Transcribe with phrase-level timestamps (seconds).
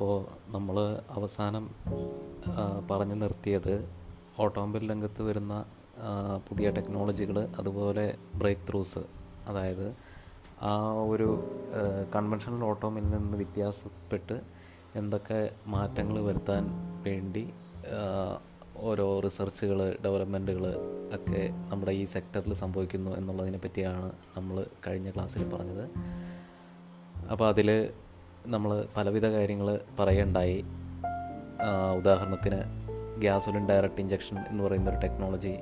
[0.00, 0.76] അപ്പോൾ നമ്മൾ
[1.10, 1.70] അവസാനം
[2.90, 3.88] പറഞ്ഞു നിർത്തിയത്
[4.38, 5.64] ഓട്ടോമൊബൈൽ രംഗത്ത് വരുന്ന
[6.48, 8.98] പുതിയ ടെക്നോളജികൾ അതുപോലെ ബ്രേക്ക് ത്രൂസ്
[9.48, 9.94] അതായത്
[10.62, 11.48] ആ ഒരു
[12.14, 14.40] കൺവെൻഷണൽ ഓട്ടോമിൽ നിന്ന് വ്യത്യാസപ്പെട്ട്
[14.96, 16.64] എന്തൊക്കെ മാറ്റങ്ങൾ വരുത്താൻ
[17.02, 17.50] വേണ്ടി
[18.76, 20.66] ഓരോ റിസർച്ചുകൾ ഡെവലപ്മെന്റുകൾ
[21.14, 25.90] ഒക്കെ നമ്മുടെ ഈ സെക്ടറിൽ സംഭവിക്കുന്നു എന്നുള്ളതിനെ പറ്റിയാണ് നമ്മൾ കഴിഞ്ഞ ക്ലാസ്സിൽ പറഞ്ഞത്.
[27.30, 27.90] അപ്പോൾ അതിൽ
[28.46, 30.64] നമ്മൾ പലവിധ കാര്യങ്ങൾ പറയുണ്ടായി.
[31.96, 32.60] ഉദാഹരണത്തിന്
[33.18, 35.54] ഗ്യാസോലിൻ ഡയറക്റ്റ് ഇഞ്ചക്ഷൻ എന്ന് പറയുന്ന ഒരു technology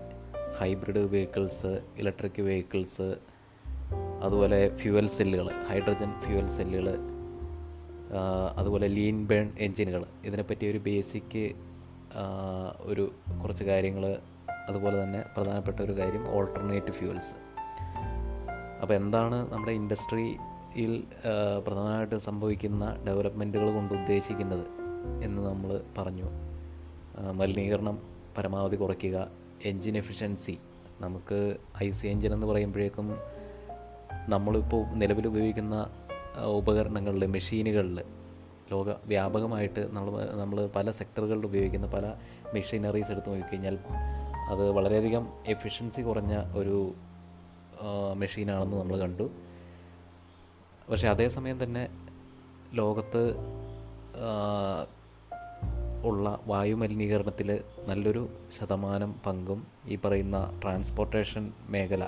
[0.59, 3.16] hybrid vehicles electric vehicles
[4.23, 6.98] അതുപോലെ ഫ്യുവൽ സെല്ലുകൾ ഹൈഡ്രജൻ ഫ്യുവൽ സെല്ലുകൾ
[8.56, 11.52] അതുപോലെ ലീൻ ബേൺ എൻജിനുകൾ ഇതിനെപ്പറ്റി ഒരു ബേസിക്
[12.80, 14.18] ഒരു കുറച്ച് കാര്യങ്ങൾ
[14.68, 17.34] അതുപോലെ തന്നെ പ്രധാനപ്പെട്ട ഒരു കാര്യം ഓൾട്ടർനേറ്റീവ് ഫ്യൂവൽസ്.
[18.82, 19.73] അപ്പോൾ എന്താണ് നമ്മുടെ
[20.68, 21.04] ഇൻഡസ്ട്രിയിൽ
[21.66, 24.65] പ്രധാനമായിട്ട് സംഭവിക്കുന്ന ഡെവലപ്മെന്റുകൾ കൊണ്ട് ഉദ്ദേശിക്കുന്നത്
[25.24, 26.26] എന്ന് നമ്മൾ പറഞ്ഞു.
[27.32, 27.96] മലിനീകരണം
[28.38, 29.16] പരമാവധി കുറയ്ക്കുക
[29.65, 30.59] എൻജിൻ എഫിഷ്യൻസി.
[31.01, 33.09] നമുക്ക് ഐ സി എൻജിൻ എന്ന് പറയുമ്പോഴേക്കും
[34.28, 35.76] നമ്മളിപ്പോൾ നിലവിൽ ഉപയോഗിക്കുന്ന
[36.45, 37.98] ഉപകരണങ്ങളിൽ മെഷീനുകളിൽ
[38.71, 42.06] ലോക വ്യാപകമായിട്ട് നമ്മൾ നമ്മൾ പല സെക്ടറുകളിൽ ഉപയോഗിക്കുന്ന പല
[42.54, 43.78] മെഷീനറീസ് എടുത്ത് നോക്കിക്കഴിഞ്ഞാൽ
[44.50, 46.78] അത് വളരെയധികം എഫിഷ്യൻസി കുറഞ്ഞ ഒരു
[48.16, 49.26] മെഷീനാണെന്ന് നമ്മൾ കണ്ടു.
[50.90, 51.88] പക്ഷെ അതേസമയം തന്നെ
[52.72, 53.34] ലോകത്ത്
[56.02, 58.28] ഉള്ള വായുമലിനീകരണത്തിൽ നല്ലൊരു
[58.60, 62.04] ശതമാനം പങ്കും ഈ പറയുന്ന ട്രാൻസ്പോർട്ടേഷൻ മേഖല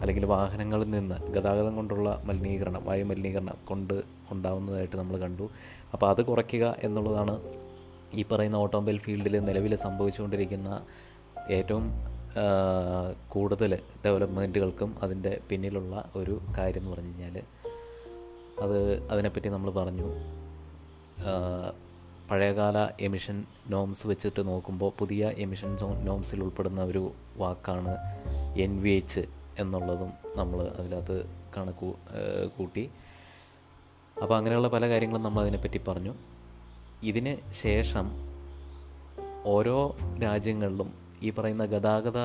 [0.00, 5.50] അല്ലെങ്കിൽ വാഹനങ്ങളിൽ നിന്ന് ഗതാഗതം കൊണ്ടുള്ള മലിനീകരണം വായുമലിനീകരണം കൊണ്ട് ഉണ്ടാവുന്നതായിട്ട് നമ്മൾ കണ്ടു.
[5.92, 7.40] അപ്പോൾ അത് കുറയ്ക്കുക എന്നുള്ളതാണ്
[8.14, 10.86] ഈ പറയുന്ന ഓട്ടോമൊബൈൽ ഫീൽഡിൽ നിലവിൽ സംഭവിച്ചുകൊണ്ടിരിക്കുന്ന
[11.50, 11.92] ഏറ്റവും
[13.28, 17.42] കൂടുതൽ ഡെവലപ്മെന്റുകൾക്കും അതിന്റെ പിന്നിലുള്ള ഒരു കാര്യം എന്ന് പറഞ്ഞു കഴിഞ്ഞാൽ
[18.60, 20.08] അത് അതിനെപ്പറ്റി നമ്മൾ പറഞ്ഞു.
[22.30, 27.96] പഴയകാല എമിഷൻ നോംസ് വെച്ചിട്ട് നോക്കുമ്പോൾ പുതിയ എമിഷൻ നോംസിൽ ഉൾപ്പെടുന്ന ഒരു വാക്കാണ്
[28.58, 29.24] എൻ വി എച്ച്
[29.58, 31.16] എന്നുള്ളതും നമ്മൾ അതിനകത്ത്
[31.56, 31.94] കണക്ക്
[32.58, 32.90] കൂട്ടി.
[34.22, 36.14] അപ്പോൾ അങ്ങനെയുള്ള പല കാര്യങ്ങളും നമ്മൾ അതിനെപ്പറ്റി പറഞ്ഞു.
[37.02, 38.06] ഇതിന് ശേഷം
[39.44, 42.20] ഓരോ രാജ്യങ്ങളിലും ഈ പറയുന്ന ഗതാഗത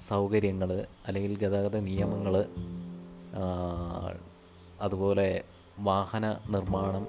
[0.00, 2.34] സൗകര്യങ്ങൾ അല്ലെങ്കിൽ ഗതാഗത നിയമങ്ങൾ
[4.80, 5.44] അതുപോലെ
[5.78, 7.06] വാഹന നിർമ്മാണം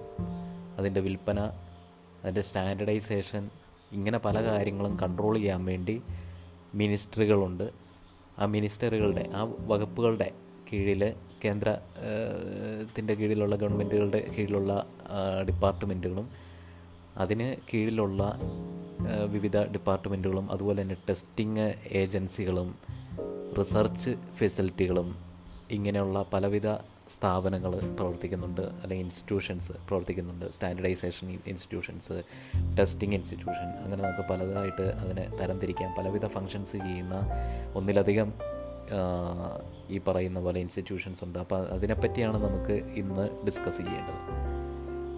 [0.78, 1.40] അതിന്റെ വിൽപ്പന
[2.24, 3.50] അതിന്റെ സ്റ്റാൻഡർഡൈസേഷൻ
[3.92, 6.02] ഇങ്ങനെ പല കാര്യങ്ങളും കൺട്രോൾ ചെയ്യാൻ വേണ്ടി
[6.76, 7.70] മിനിസ്റ്ററുകളുണ്ട്.
[8.40, 10.32] ആ മിനിസ്റ്ററുകളുടെ ആ വകുപ്പുകളുടെ
[10.74, 11.14] കീഴിൽ
[11.46, 11.78] കേന്ദ്ര
[12.98, 14.86] ത്തിന്റെ കീഴിലുള്ള ഗവൺമെന്റുകളുടെ കീഴിലുള്ള
[15.48, 16.30] ഡിപ്പാർട്ട്മെന്റുകളും
[17.18, 18.40] അതിന് കീഴിലുള്ള
[19.30, 22.76] വിവിധ ഡിപ്പാർട്ട്മെന്റുകളും അതുപോലെ തന്നെ ടെസ്റ്റിംഗ് ഏജൻസികളും
[23.60, 25.16] റിസർച്ച് ഫെസിലിറ്റികളും
[25.72, 26.68] ഇങ്ങനെയുള്ള പലവിധ
[27.10, 32.24] സ്ഥാപനങ്ങൾ പ്രവർത്തിക്കുന്നുണ്ട് അല്ലെങ്കിൽ ഇൻസ്റ്റിറ്റ്യൂഷൻസ് പ്രവർത്തിക്കുന്നുണ്ട് സ്റ്റാൻഡർഡൈസേഷൻ ഇൻസ്റ്റിറ്റ്യൂഷൻസ്
[32.80, 35.96] ടെസ്റ്റിംഗ് ഇൻസ്റ്റിറ്റ്യൂഷൻ അങ്ങനെ നമുക്ക് പലതായിട്ട് അതിനെ തരംതിരിക്കാം.
[35.98, 37.16] പലവിധ ഫങ്ഷൻസ് ചെയ്യുന്ന
[37.76, 38.34] ഒന്നിലധികം
[39.90, 41.40] ഈ പറയുന്ന പോലെ ഇൻസ്റ്റിറ്റ്യൂഷൻസ് ഉണ്ട്.
[41.40, 44.22] അപ്പോൾ അതിനെപ്പറ്റിയാണ് നമുക്ക് ഇന്ന് ഡിസ്കസ് ചെയ്യേണ്ടത്.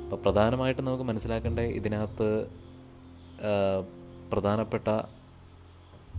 [0.03, 2.47] അപ്പോൾ പ്രധാനമായിട്ട് നമുക്ക് മനസ്സിലാക്കേണ്ട ഇതിനകത്ത്
[4.31, 4.89] പ്രധാനപ്പെട്ട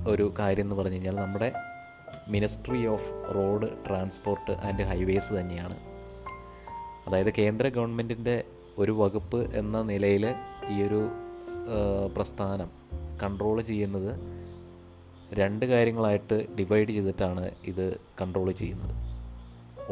[0.09, 1.53] ഒരു കാര്യം എന്ന് പറഞ്ഞു കഴിഞ്ഞാൽ നമ്മുടെ
[2.29, 5.77] ministry of road transport and highways തന്നെയാണ്.
[7.07, 8.45] അതായത് കേന്ദ്ര ഗവൺമെന്റിന്റെ
[8.79, 10.35] ഒരു വകുപ്പ് എന്ന നിലയിൽ
[10.69, 11.09] ഈ ഒരു
[12.17, 12.71] പ്രസ്ഥാനം
[13.23, 14.21] കൺട്രോൾ ചെയ്യുന്നത്
[15.33, 18.95] രണ്ട് കാര്യങ്ങളായിട്ട് ഡിവൈഡ് ചെയ്തിട്ടാണ് ഇത് കൺട്രോൾ ചെയ്യുന്നത്.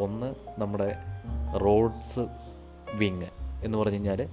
[0.01, 0.95] ഒന്ന് നമ്മുടെ
[1.57, 2.19] റോഡ്സ്
[2.93, 3.27] വിങ്
[3.63, 4.29] എന്ന് പറഞ്ഞു കഴിഞ്ഞാൽ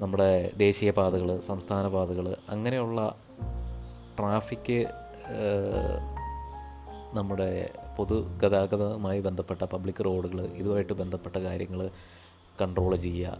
[0.00, 3.16] നമ്മുടെ ദേശീയ പാതകൾ സംസ്ഥാന പാതകൾ അങ്ങനെയുള്ള
[4.18, 4.86] ട്രാഫിക്
[7.14, 11.90] നമ്മുടെ പൊതുഗതാഗതവുമായി ബന്ധപ്പെട്ട പബ്ലിക് റോഡുകൾ ഇതുമായിട്ട് ബന്ധപ്പെട്ട കാര്യങ്ങൾ
[12.62, 13.38] കൺട്രോൾ ചെയ്യുക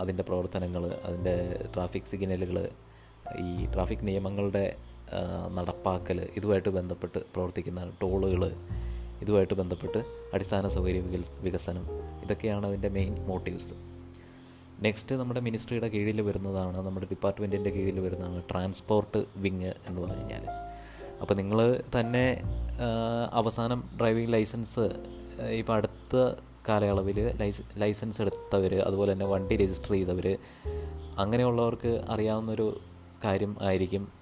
[0.00, 2.68] അതിന്റെ പ്രവർത്തനങ്ങൾ അതിന്റെ ട്രാഫിക് സിഗ്നലുകൾ
[3.40, 4.76] ഈ ട്രാഫിക് നിയമങ്ങളുടെ
[5.54, 8.44] നടപ്പാക്കൽ ഇതുമായിട്ട് ബന്ധപ്പെട്ട് പ്രവർത്തിക്കുന്ന ടോളുകൾ
[9.22, 9.98] ഇതുമായിട്ട് ബന്ധപ്പെട്ട്
[10.34, 11.00] അടിസ്ഥാന സൗകര്യ
[11.40, 11.84] വികസനം
[12.24, 13.74] ഇതൊക്കെയാണ് അതിന്റെ മെയിൻ മോട്ടീവ്സ്
[14.82, 20.73] നെക്സ്റ്റ് നമ്മുടെ മിനിസ്ട്രിയുടെ കീഴിൽ വരുന്നതാണ് നമ്മുടെ ഡിപ്പാർട്ട്മെന്റിന്റെ കീഴിൽ വരുന്നതാണ് ട്രാൻസ്പോർട്ട് വിങ് എന്ന് പറഞ്ഞു കഴിഞ്ഞാൽ
[21.20, 22.42] അപ്പോൾ നിങ്ങൾ തന്നെ
[23.32, 24.84] അവസാനം ഡ്രൈവിംഗ് ലൈസൻസ്
[25.42, 26.34] ഇപ്പോൾ അടുത്ത
[26.68, 30.38] കാലയളവിൽ ലൈസ് ലൈസൻസ് എടുത്തവർ അതുപോലെ തന്നെ വണ്ടി രജിസ്റ്റർ ചെയ്തവർ
[31.18, 32.80] അങ്ങനെയുള്ളവർക്ക് അറിയാവുന്നൊരു
[33.24, 34.12] കാര്യം ആയിരിക്കും.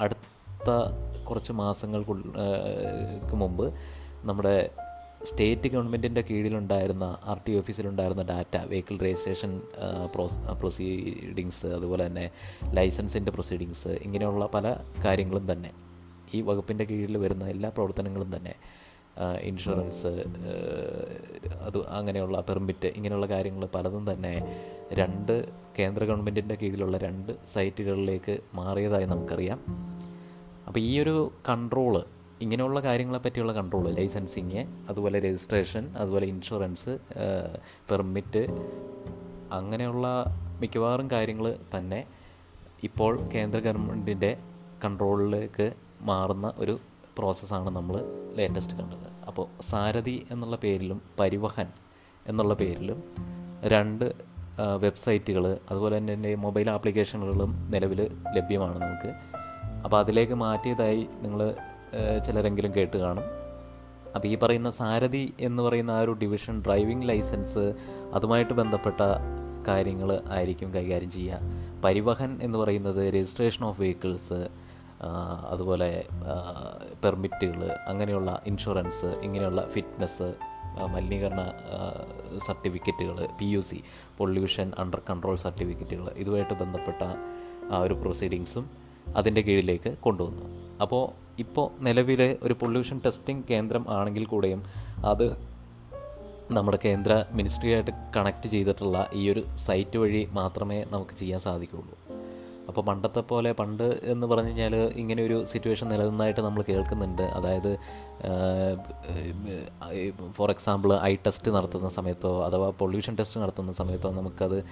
[0.00, 0.70] അടുത്ത
[1.24, 3.74] കുറച്ച് മാസങ്ങൾക്ക് മുമ്പ്
[4.24, 4.70] നമ്മുടെ
[5.24, 9.52] സ്റ്റേറ്റ് ഗവൺമെന്റിന്റെ കീഴിലുണ്ടായിരുന്ന R T ഓഫീസിലുണ്ടായിരുന്ന data vehicle registration
[10.14, 12.30] pros proceedings അതുപോലെ തന്നെ
[12.72, 15.70] ലൈസൻസിന്റെ പ്രൊസീഡിങ്സ് ഇങ്ങനെയുള്ള പല കാര്യങ്ങളും തന്നെ.
[16.34, 18.54] ഈ വകുപ്പിന്റെ കീഴിൽ വരുന്ന എല്ലാ പ്രവർത്തനങ്ങളും തന്നെ
[19.40, 20.12] ഇൻഷുറൻസ്
[21.66, 24.34] അത് അങ്ങനെയുള്ള പെർമിറ്റ് ഇങ്ങനെയുള്ള കാര്യങ്ങൾ പലതും തന്നെ
[24.92, 25.34] രണ്ട്
[25.78, 29.60] കേന്ദ്ര ഗവൺമെന്റിന്റെ കീഴിലുള്ള രണ്ട് സൈറ്റുകളിലേക്ക് മാറിയതായി നമുക്കറിയാം.
[30.66, 31.16] അപ്പോൾ ഈ ഒരു
[31.48, 31.94] കൺട്രോൾ
[32.44, 36.92] ഇങ്ങനെയുള്ള കാര്യങ്ങളെ പറ്റിയുള്ള കൺട്രോൾ ലൈസൻസിങ് അതുപോലെ രജിസ്ട്രേഷൻ അതുപോലെ ഇൻഷുറൻസ്
[37.90, 38.42] പെർമിറ്റ്
[39.52, 40.06] അങ്ങനെയുള്ള
[40.60, 42.00] മിക്കവാറും കാര്യങ്ങൾ തന്നെ
[42.88, 44.30] ഇപ്പോൾ കേന്ദ്ര ഗവൺമെന്റിന്റെ
[44.84, 45.66] കൺട്രോളിലേക്ക്
[46.02, 46.74] മാറുന്ന ഒരു
[47.18, 47.96] പ്രോസസ്സാണ് നമ്മൾ
[48.38, 49.08] ലേറ്റസ്റ്റ് കണ്ടത്.
[49.28, 51.68] അപ്പോൾ സാരഥി എന്നുള്ള പേരിലും പരിവഹൻ
[52.26, 52.98] എന്നുള്ള പേരിലും
[53.74, 54.06] രണ്ട്
[54.84, 58.00] വെബ്സൈറ്റുകൾ അതുപോലെ തന്നെ മൊബൈൽ ആപ്ലിക്കേഷനുകളും നിലവിൽ
[58.36, 59.10] ലഭ്യമാണ് നമുക്ക്.
[59.84, 61.40] അപ്പോൾ അതിലേക്ക് മാറ്റിയതായി നിങ്ങൾ
[62.26, 63.26] ചിലരെങ്കിലും കേട്ട് കാണും.
[64.14, 67.74] അപ്പോൾ ഈ പറയുന്ന സാരഥി എന്ന് പറയുന്ന ആ ഒരു ഡിവിഷൻ ഡ്രൈവിംഗ് ലൈസൻസ്
[68.14, 69.00] അതുമായിട്ട് ബന്ധപ്പെട്ട
[69.68, 71.40] കാര്യങ്ങൾ ആയിരിക്കും കൈകാര്യം ചെയ്യുക.
[71.84, 74.40] പരിവഹൻ എന്ന് പറയുന്നത് രജിസ്ട്രേഷൻ ഓഫ് വെഹിക്കിൾസ്
[75.50, 76.04] അതുപോലെ
[77.04, 80.28] പെർമിറ്റുകൾ അങ്ങനെയുള്ള ഇൻഷുറൻസ് ഇങ്ങനെയുള്ള ഫിറ്റ്നസ്
[80.92, 81.42] മലിനീകരണ
[82.46, 83.78] സർട്ടിഫിക്കറ്റുകൾ P U C
[84.18, 87.02] pollution under control സർട്ടിഫിക്കറ്റുകൾ ഇതുമായിട്ട് ബന്ധപ്പെട്ട
[87.72, 88.64] ആ ഒരു പ്രൊസീഡിങ്സും
[89.16, 90.46] അതിന്റെ കീഴിലേക്ക് കൊണ്ടുവന്നു.
[90.82, 94.64] അപ്പോൾ ഇപ്പോൾ നിലവിലെ ഒരു പൊല്യൂഷൻ ടെസ്റ്റിംഗ് കേന്ദ്രം ആണെങ്കിൽ കൂടെയും
[95.04, 95.54] അത്
[96.50, 101.98] നമ്മുടെ കേന്ദ്ര മിനിസ്ട്രിയായിട്ട് കണക്ട് ചെയ്തിട്ടുള്ള ഈ ഒരു സൈറ്റ് വഴി മാത്രമേ നമുക്ക് ചെയ്യാൻ സാധിക്കുകയുള്ളൂ
[102.68, 107.22] അപ്പോൾ പണ്ടത്തെ പോലെ പണ്ട് എന്ന് പറഞ്ഞു കഴിഞ്ഞാൽ ഇങ്ങനെ ഒരു സിറ്റുവേഷൻ നിലനിന്നായിട്ട് നമ്മൾ കേൾക്കുന്നുണ്ട്.
[107.22, 107.78] അതായത്
[110.32, 114.64] ഫോർ എക്സാമ്പിൾ ഐ ടെസ്റ്റ് നടത്തുന്ന സമയത്തോ അഥവാ പൊല്യൂഷൻ ടെസ്റ്റ് നടത്തുന്ന സമയത്തോ നമുക്കത്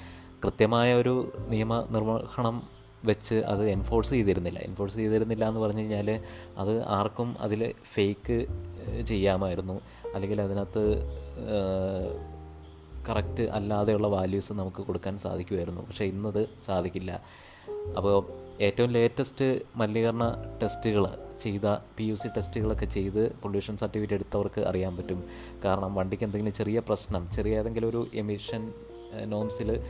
[0.45, 2.63] കൃത്യമായ ഒരു നിയമ നിർവഹണം
[3.05, 4.59] വെച്ച് അത് എൻഫോഴ്സ് ചെയ്തിരുന്നില്ല.
[4.59, 6.21] എൻഫോഴ്സ് ചെയ്തിരുന്നില്ല എന്ന് പറഞ്ഞു കഴിഞ്ഞാൽ
[6.59, 8.47] അത് ആർക്കും അതിൽ ഫേക്ക്
[9.07, 9.81] ചെയ്യാമായിരുന്നു.
[10.15, 10.85] അല്ലെങ്കിൽ അതിനകത്ത്
[13.09, 15.83] കറക്റ്റ് അല്ലാതെയുള്ള വാല്യൂസ് നമുക്ക് കൊടുക്കാൻ സാധിക്കുമായിരുന്നു.
[15.83, 17.23] പക്ഷേ ഇന്നത് സാധിക്കില്ല.
[17.97, 18.27] അപ്പോൾ
[18.61, 21.07] ഏറ്റവും ലേറ്റസ്റ്റ് മലിനീകരണ ടെസ്റ്റുകൾ
[21.41, 21.67] ചെയ്ത
[21.97, 25.25] പി യു സി ടെസ്റ്റുകളൊക്കെ ചെയ്ത് പൊല്യൂഷൻ സർട്ടിഫിക്കറ്റ് എടുത്തവർക്ക് അറിയാൻ പറ്റും.
[25.65, 28.73] കാരണം വണ്ടിക്ക് എന്തെങ്കിലും ചെറിയ പ്രശ്നം ചെറിയ ഏതെങ്കിലും ഒരു എമിഷൻ
[29.25, 29.81] നോംസിൽ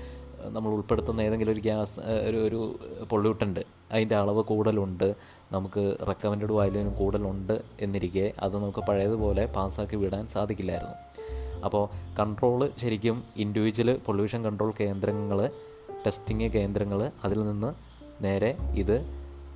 [0.51, 2.79] നമ്മൾ ഉൾപ്പെടുത്തുന്ന ഏതെങ്കിലും ഒരു ഗ്യാസ് ഒരു ഒരു
[3.11, 3.61] പൊള്യൂട്ടന്റ്
[3.93, 5.15] അതിന്റെ അളവ് കൂടുതലുണ്ട്.
[5.53, 10.95] നമുക്ക് റെക്കമെൻഡഡ് വാല്യൂവിനും കൂടുതലുണ്ട് എന്നിരിക്കെ അത് നമുക്ക് പഴയതുപോലെ പാസ്സാക്കി വിടാൻ സാധിക്കില്ലായിരുന്നു.
[11.65, 15.51] അപ്പോൾ കൺട്രോൾ ശരിക്കും ഇൻഡിവിജ്വൽ പൊല്യൂഷൻ കൺട്രോൾ കേന്ദ്രങ്ങൾ
[16.07, 17.75] ടെസ്റ്റിംഗ് കേന്ദ്രങ്ങൾ അതിൽ നിന്ന്
[18.25, 18.97] നേരെ ഇത്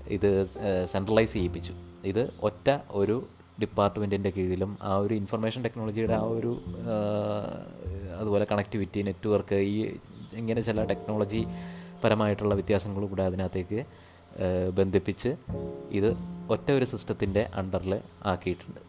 [0.09, 0.47] ഇത്
[0.87, 1.73] സെൻട്രലൈസ് ചെയ്യിപ്പിച്ചു.
[2.05, 3.27] ഇത് ഒറ്റ ഒരു
[3.61, 6.59] ഡിപ്പാർട്ട്മെന്റിന്റെ കീഴിലും ആ ഒരു ഇൻഫർമേഷൻ ടെക്നോളജിയുടെ ആ ഒരു
[8.19, 9.97] അതുപോലെ കണക്ടിവിറ്റി നെറ്റ്വർക്ക് ഈ
[10.43, 11.43] ഇങ്ങനെ ചില ടെക്നോളജി
[12.05, 13.81] പരമായിട്ടുള്ള വ്യത്യാസങ്ങൾ കൂടെ അതിനകത്തേക്ക്
[14.79, 15.31] ബന്ധിപ്പിച്ച്
[15.99, 16.11] ഇത്
[16.55, 17.93] ഒറ്റ ഒരു സിസ്റ്റത്തിന്റെ അണ്ടറിൽ
[18.33, 18.81] ആക്കിയിട്ടുണ്ട്.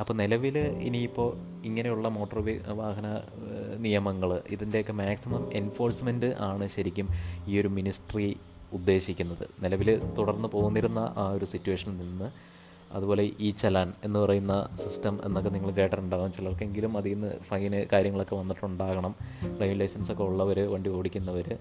[0.00, 1.30] അപ്പോൾ നിലവിൽ ഇനിയിപ്പോൾ
[1.68, 2.40] ഇങ്ങനെയുള്ള മോട്ടോർ
[2.80, 3.06] വാഹന
[3.84, 7.08] നിയമങ്ങൾ ഇതിന്റെയൊക്കെ മാക്സിമം എൻഫോഴ്സ്മെന്റ് ആണ് ശരിക്കും
[7.48, 8.28] ഈ ഒരു മിനിസ്ട്രി
[8.72, 9.44] ഉദ്ദേശിക്കുന്നത്.
[9.64, 12.28] നിലവിൽ തുടർന്ന് പോന്നിരുന്ന ആ ഒരു സിറ്റുവേഷനിൽ നിന്ന്
[12.92, 19.14] അതുപോലെ ഈ ചലാൻ എന്ന് പറയുന്ന സിസ്റ്റം എന്നൊക്കെ നിങ്ങൾ കേട്ടിട്ടുണ്ടാകും ചിലർക്കെങ്കിലും അതിൽ നിന്ന് ഫൈന് കാര്യങ്ങളൊക്കെ വന്നിട്ടുണ്ടാകണം.
[19.56, 21.60] ഡ്രൈവിംഗ് ലൈസൻസ് ഒക്കെ ഉള്ളവർ വണ്ടി ഓടിക്കുന്നവർ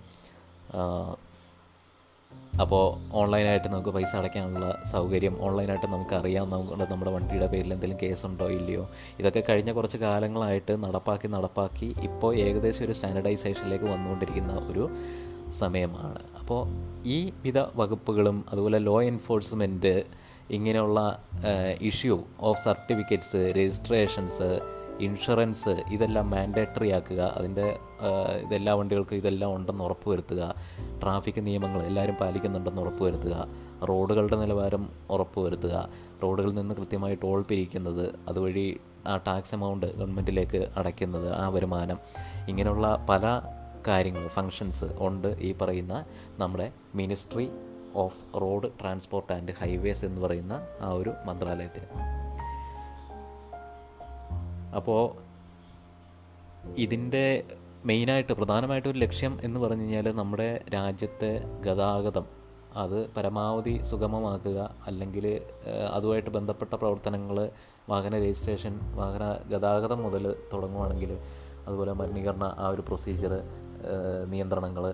[2.61, 8.47] അപ്പോൾ ഓൺലൈനായിട്ട് നമുക്ക് പൈസ അടയ്ക്കാനുള്ള സൗകര്യം ഓൺലൈനായിട്ട് നമുക്ക് അറിയാം നമുക്ക് നമ്മുടെ വണ്ടിയുടെ പേരിൽ എന്തെങ്കിലും കേസുണ്ടോ
[8.47, 8.89] ഇല്ലയോ?
[9.19, 14.89] ഇതൊക്കെ കഴിഞ്ഞ കുറച്ച് കാലങ്ങളായിട്ട് നടപ്പാക്കി നടപ്പാക്കി ഇപ്പോൾ ഏകദേശം ഒരു സ്റ്റാൻഡർഡൈസേഷനിലേക്ക് വന്നുകൊണ്ടിരിക്കുന്ന ഒരു
[15.51, 16.19] സമയമാണ്.
[16.39, 16.67] അപ്പോൾ
[17.07, 20.03] ഈ വിധ വകുപ്പുകളും അതുപോലെ ലോ എൻഫോഴ്സ്മെന്റ്
[20.49, 21.19] ഇങ്ങനെയുള്ള
[21.81, 24.49] issue of certificates registrations
[24.99, 27.79] insurance ഇതെല്ലാം മാൻഡേറ്ററി ആക്കുക അതിന്റെ
[28.43, 30.55] ഇതെല്ലാ വണ്ടികൾക്കും ഇതെല്ലാം ഉണ്ടെന്ന് ഉറപ്പ് വരുത്തുക
[31.03, 33.47] ട്രാഫിക് നിയമങ്ങൾ എല്ലാവരും പാലിക്കുന്നുണ്ടെന്ന് ഉറപ്പ് വരുത്തുക
[33.87, 35.89] റോഡുകളുടെ നിലവാരം ഉറപ്പ് വരുത്തുക
[36.23, 38.77] റോഡുകളിൽ നിന്ന് കൃത്യമായി ടോൾ പിരിക്കുന്നത് അതുവഴി
[39.07, 41.97] ആ ടാക്സ് എമൗണ്ട് ഗവൺമെന്റിലേക്ക് അടയ്ക്കുന്നത് ആ വരുമാനം
[42.47, 43.41] ഇങ്ങനെയുള്ള പല
[43.87, 46.05] കാര്യങ്ങൾ ഫങ്ഷൻസ് ഉണ്ട് ഈ പറയുന്ന
[46.39, 47.49] നമ്മുടെ ministry
[48.03, 51.87] of road transport and highways എന്ന് പറയുന്ന ആ ഒരു മന്ത്രാലയത്തിന്.
[54.75, 55.03] അപ്പോൾ
[56.85, 57.25] ഇതിന്റെ
[57.85, 61.31] മെയിനായിട്ട് പ്രധാനമായിട്ട് ഒരു ലക്ഷ്യം എന്ന് പറഞ്ഞു കഴിഞ്ഞാൽ നമ്മുടെ രാജ്യത്തെ
[61.65, 62.25] ഗതാഗതം.
[62.83, 65.25] അത് പരമാവധി സുഗമമാക്കുക അല്ലെങ്കിൽ
[65.93, 67.37] അതുമായിട്ട് ബന്ധപ്പെട്ട പ്രവർത്തനങ്ങൾ
[67.89, 71.11] വാഹന രജിസ്ട്രേഷൻ വാഹന ഗതാഗതം മുതൽ തുടങ്ങുവാണെങ്കിൽ
[71.67, 73.33] അതുപോലെ മലിനീകരണ ആ ഒരു പ്രൊസീജിയർ
[74.29, 74.85] നിയന്ത്രണങ്ങൾ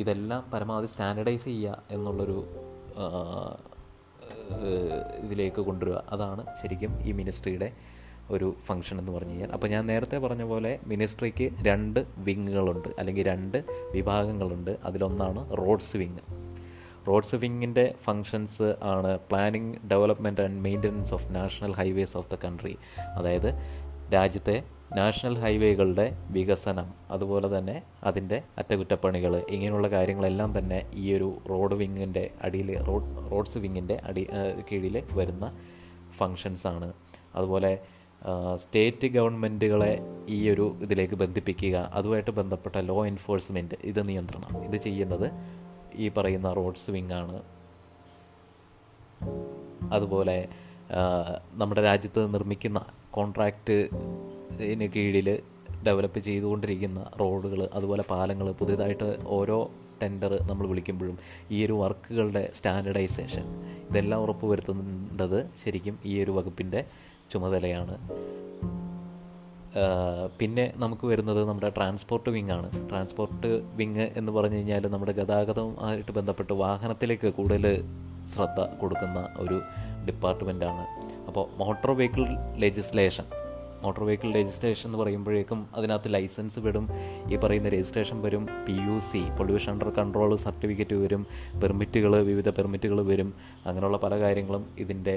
[0.00, 2.38] ഇതെല്ലാം പരമാവധി സ്റ്റാൻഡർഡൈസ് ചെയ്യുക എന്നുള്ളൊരു
[5.24, 5.98] ഇതിലേക്ക് കൊണ്ടുവരിക.
[6.14, 7.68] അതാണ് ശരിക്കും ഈ മിനിസ്ട്രിയുടെ
[8.34, 9.50] ഒരു ഫംഗ്ഷൻ എന്ന് പറഞ്ഞു കഴിഞ്ഞാൽ.
[9.56, 13.58] അപ്പോൾ ഞാൻ നേരത്തെ പറഞ്ഞ പോലെ മിനിസ്ട്രിക്ക് രണ്ട് വിങ്ങുകളുണ്ട് അല്ലെങ്കിൽ രണ്ട്
[13.94, 14.72] വിഭാഗങ്ങളുണ്ട്.
[14.84, 16.22] അതിലൊന്നാണ് റോഡ്സ് വിങ്.
[17.08, 22.74] റോഡ്സ് വിങ്ങിന്റെ ഫങ്ഷൻസ് ആണ് planning development and maintenance of national highways of the country.
[23.18, 23.50] അതായത്
[24.14, 24.56] രാജ്യത്തെ
[24.96, 32.82] നാഷണൽ ഹൈവേകളുടെ വികസനം അതുപോലെ തന്നെ അതിന്റെ അറ്റകുറ്റപ്പണികൾ ഇങ്ങനെയുള്ള കാര്യങ്ങളെല്ലാം തന്നെ ഈ ഒരു റോഡ് വിങ്ങിന്റെ അടിയിൽ
[32.84, 34.26] റോഡ് റോഡ്സ് വിങ്ങിന്റെ അടി
[34.72, 35.58] കീഴിൽ വരുന്ന
[36.16, 36.92] ഫങ്ഷൻസാണ്
[37.34, 37.78] അതുപോലെ
[38.56, 44.64] സ്റ്റേറ്റ് ഗവൺമെന്റുകളെ ഈ ഒരു ഇതിലേക്ക് ബന്ധിപ്പിക്കുക അതുമായിട്ട് ബന്ധപ്പെട്ട ലോ എൻഫോഴ്സ്മെന്റ് ഇത് നിയന്ത്രണം.
[44.64, 45.32] ഇത് ചെയ്യുന്നത്
[45.94, 47.42] ഈ പറയുന്ന റോഡ്സ് വിങ്ങാണ്
[49.92, 50.48] അതുപോലെ
[51.52, 52.86] നമ്മുടെ രാജ്യത്ത് നിർമ്മിക്കുന്ന
[54.60, 55.28] കോൺട്രാക്റ്റിന് കീഴിൽ
[55.86, 59.58] ഡെവലപ്പ് ചെയ്തുകൊണ്ടിരിക്കുന്ന റോഡുകൾ അതുപോലെ പാലങ്ങൾ പുതിയതായിട്ട് ഓരോ
[60.02, 61.16] ടെൻഡർ നമ്മൾ വിളിക്കുമ്പോഴും
[61.50, 63.44] ഈ ഒരു വർക്കുകളുടെ സ്റ്റാൻഡർഡൈസേഷൻ
[63.90, 66.80] ഇതെല്ലാം ഉറപ്പ് ഉറപ്പുവരുത്തേണ്ടത് ശരിക്കും ഈ ഒരു വകുപ്പിന്റെ
[67.30, 67.96] ചുമതലയാണ്.
[70.38, 72.68] പിന്നെ നമുക്ക് വരുന്നത് നമ്മുടെ ട്രാൻസ്പോർട്ട് വിങ് ആണ്.
[72.90, 73.50] ട്രാൻസ്പോർട്ട്
[73.80, 77.66] വിങ് എന്ന് പറഞ്ഞു കഴിഞ്ഞാൽ നമ്മുടെ ഗതാഗതവുമായിട്ട് ബന്ധപ്പെട്ട് വാഹനത്തിലേക്ക് കൂടുതൽ
[78.34, 79.58] ശ്രദ്ധ കൊടുക്കുന്ന ഒരു
[80.06, 80.84] ഡിപ്പാർട്ട്മെന്റാണ്
[81.28, 82.26] അപ്പോൾ motor vehicle
[82.56, 83.26] legislation
[83.82, 86.88] motor vehicle registration എന്ന് പറയുമ്പോഴേക്കും അതിനകത്ത് ലൈസൻസ് വരും
[87.32, 88.44] ഈ പറയുന്ന രജിസ്ട്രേഷൻ വരും.
[88.66, 91.26] P U C pollution under control certificate വരും.
[91.62, 93.34] പെർമിറ്റുകൾ വിവിധ പെർമിറ്റുകൾ വരും.
[93.66, 95.16] അങ്ങനെയുള്ള പല കാര്യങ്ങളും ഇതിന്റെ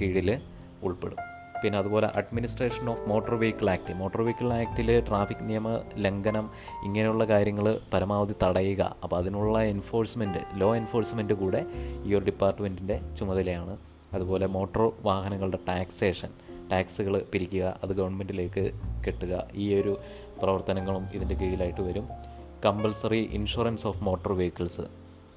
[0.00, 0.40] കീഴിൽ
[0.82, 1.20] ഉൾപ്പെടും.
[1.62, 6.50] പിന്നെ അതുപോലെ administration of motor vehicle act motor vehicle ആക്ടിൽ traffic നിയമ ലംഘനം
[6.84, 8.82] ഇങ്ങനെയുള്ള കാര്യങ്ങൾ പരമാവധി തടയുക.
[9.02, 11.66] അപ്പോൾ അതിനുള്ള എൻഫോഴ്സ്മെന്റ് ലോ എൻഫോഴ്സ്മെന്റ് കൂടെ
[12.04, 13.76] ഈ ഒരു ഡിപ്പാർട്ട്മെന്റിന്റെ ചുമതലയാണ്.
[14.14, 16.32] അതുപോലെ മോട്ടോർ വാഹനങ്ങളുടെ ടാക്സേഷൻ
[16.72, 18.64] ടാക്സുകൾ പിരിക്കുക അത് ഗവൺമെന്റിലേക്ക്
[19.06, 19.98] കെട്ടുക ഈ ഒരു
[20.42, 22.06] പ്രവർത്തനങ്ങളും ഇതിന്റെ കീഴിലായിട്ട് വരും.
[22.64, 24.84] Compulsory insurance of motor vehicles.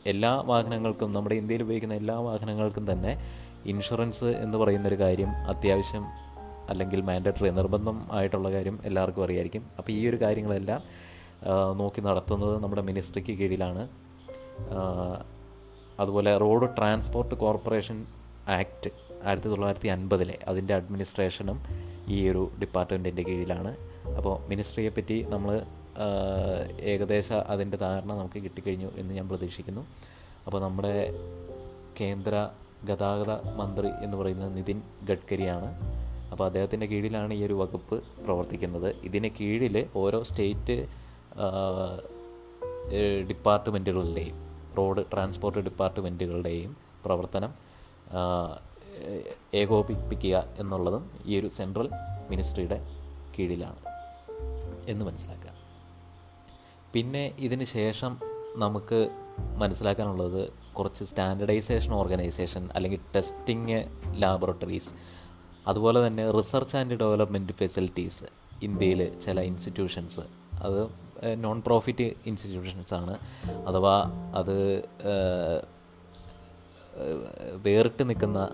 [0.06, 3.12] എല്ലാ വാഹനങ്ങൾക്കും നമ്മുടെ ഇന്ത്യയിൽ ഉപയോഗിക്കുന്ന എല്ലാ വാഹനങ്ങൾക്കും തന്നെ
[3.66, 6.04] ഇൻഷുറൻസ് എന്ന് പറയുന്നൊരു കാര്യം അത്യാവശ്യം
[6.70, 9.64] അല്ലെങ്കിൽ മാൻഡേറ്ററി നിർബന്ധം ആയിട്ടുള്ള കാര്യം എല്ലാവർക്കും അറിയായിരിക്കും.
[9.78, 10.82] അപ്പോൾ ഈ ഒരു കാര്യങ്ങളെല്ലാം
[11.78, 13.84] നോക്കി നടത്തുന്നത് നമ്മുടെ മിനിസ്ട്രിക്ക് കീഴിലാണ്.
[16.00, 18.06] അതുപോലെ റോഡ് ട്രാൻസ്പോർട്ട് കോർപ്പറേഷൻ
[18.48, 21.60] ആക്ട് ആയിരത്തി തൊള്ളായിരത്തി അൻപതിലെ അതിന്റെ അഡ്മിനിസ്ട്രേഷനും
[22.08, 23.78] ഈ ഒരു ഡിപ്പാർട്ട്മെന്റിന്റെ കീഴിലാണ്.
[24.18, 25.62] അപ്പോൾ മിനിസ്ട്രിയെ പറ്റി നമ്മൾ
[26.80, 29.84] ഏകദേശം അതിന്റെ ധാരണ നമുക്ക് കിട്ടിക്കഴിഞ്ഞു എന്ന് ഞാൻ പ്രതീക്ഷിക്കുന്നു.
[30.46, 31.14] അപ്പോൾ നമ്മുടെ
[32.02, 32.50] കേന്ദ്ര
[32.84, 35.70] ഗതാഗത മന്ത്രി എന്ന് പറയുന്നത് നിതിൻ ഗഡ്കരിയാണ്.
[36.32, 38.96] അപ്പോൾ അദ്ദേഹത്തിന്റെ കീഴിലാണ് ഈ ഒരു വകുപ്പ് പ്രവർത്തിക്കുന്നത്.
[39.04, 40.78] ഇതിന് കീഴിൽ ഓരോ സ്റ്റേറ്റ്
[43.30, 44.38] ഡിപ്പാർട്ട്മെന്റുകളുടെയും
[44.78, 47.52] റോഡ് ട്രാൻസ്പോർട്ട് ഡിപ്പാർട്ട്മെന്റുകളുടെയും പ്രവർത്തനം
[49.54, 51.90] ഏകോപിപ്പിക്കുക എന്നുള്ളതും ഈ ഒരു സെൻട്രൽ
[52.30, 52.80] മിനിസ്ട്രിയുടെ
[53.40, 53.76] കീഴിലാണ്
[54.88, 55.52] എന്ന് മനസ്സിലാക്കുക.
[56.94, 58.18] പിന്നെ ഇതിന് ശേഷം
[58.56, 59.10] നമുക്ക്
[59.58, 63.86] മനസ്സിലാക്കാനുള്ളത് കുറച്ച് സ്റ്റാൻഡർഡൈസേഷൻ ഓർഗനൈസേഷൻ അല്ലെങ്കിൽ ടെസ്റ്റിംഗ്
[64.22, 64.90] ലാബോറട്ടറീസ്
[65.68, 68.24] അതുപോലെ തന്നെ റിസർച്ച് ആൻഡ് ഡെവലപ്മെന്റ് ഫെസിലിറ്റീസ്
[68.64, 70.20] ഇന്ത്യയിൽ ചില ഇൻസ്റ്റിറ്റ്യൂഷൻസ്.
[70.62, 70.88] അത്
[71.44, 73.18] നോൺ പ്രോഫിറ്റ് ഇൻസ്റ്റിറ്റ്യൂഷൻസ് ആണ്
[73.68, 74.04] അഥവാ
[74.36, 74.84] അത്
[77.64, 78.50] വേറിട്ട് നിൽക്കുന്ന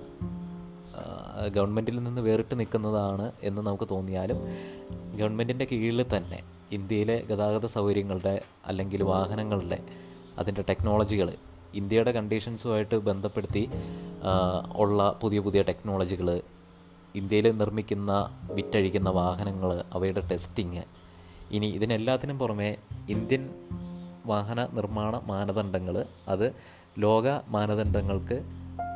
[1.55, 4.37] ഗവൺമെന്റിൽ നിന്ന് വേറിട്ട് നിൽക്കുന്നതാണ് എന്ന് നമുക്ക് തോന്നിയാലും
[5.15, 9.79] ഗവൺമെന്റിന്റെ കീഴിൽ തന്നെ ഇന്ത്യയിലെ ഗതാഗത സൗകര്യങ്ങളുടെ അല്ലെങ്കിൽ വാഹനങ്ങളുടെ
[10.37, 11.33] അതിന്റെ ടെക്നോളജികൾ
[11.73, 13.69] ഇന്ത്യയുടെ കണ്ടീഷൻസുമായിട്ട് ബന്ധപ്പെടുത്തി
[14.73, 16.41] ഉള്ള പുതിയ പുതിയ ടെക്നോളജികൾ
[17.15, 20.81] ഇന്ത്യയിൽ നിർമ്മിക്കുന്ന വിറ്റഴിക്കുന്ന വാഹനങ്ങൾ അവയുടെ ടെസ്റ്റിങ്
[21.51, 22.77] ഇനി ഇതിനെല്ലാത്തിനും പുറമെ
[23.09, 23.49] ഇന്ത്യൻ
[24.25, 26.55] വാഹന നിർമ്മാണ മാനദണ്ഡങ്ങൾ അത്
[26.97, 28.41] ലോക മാനദണ്ഡങ്ങൾക്ക്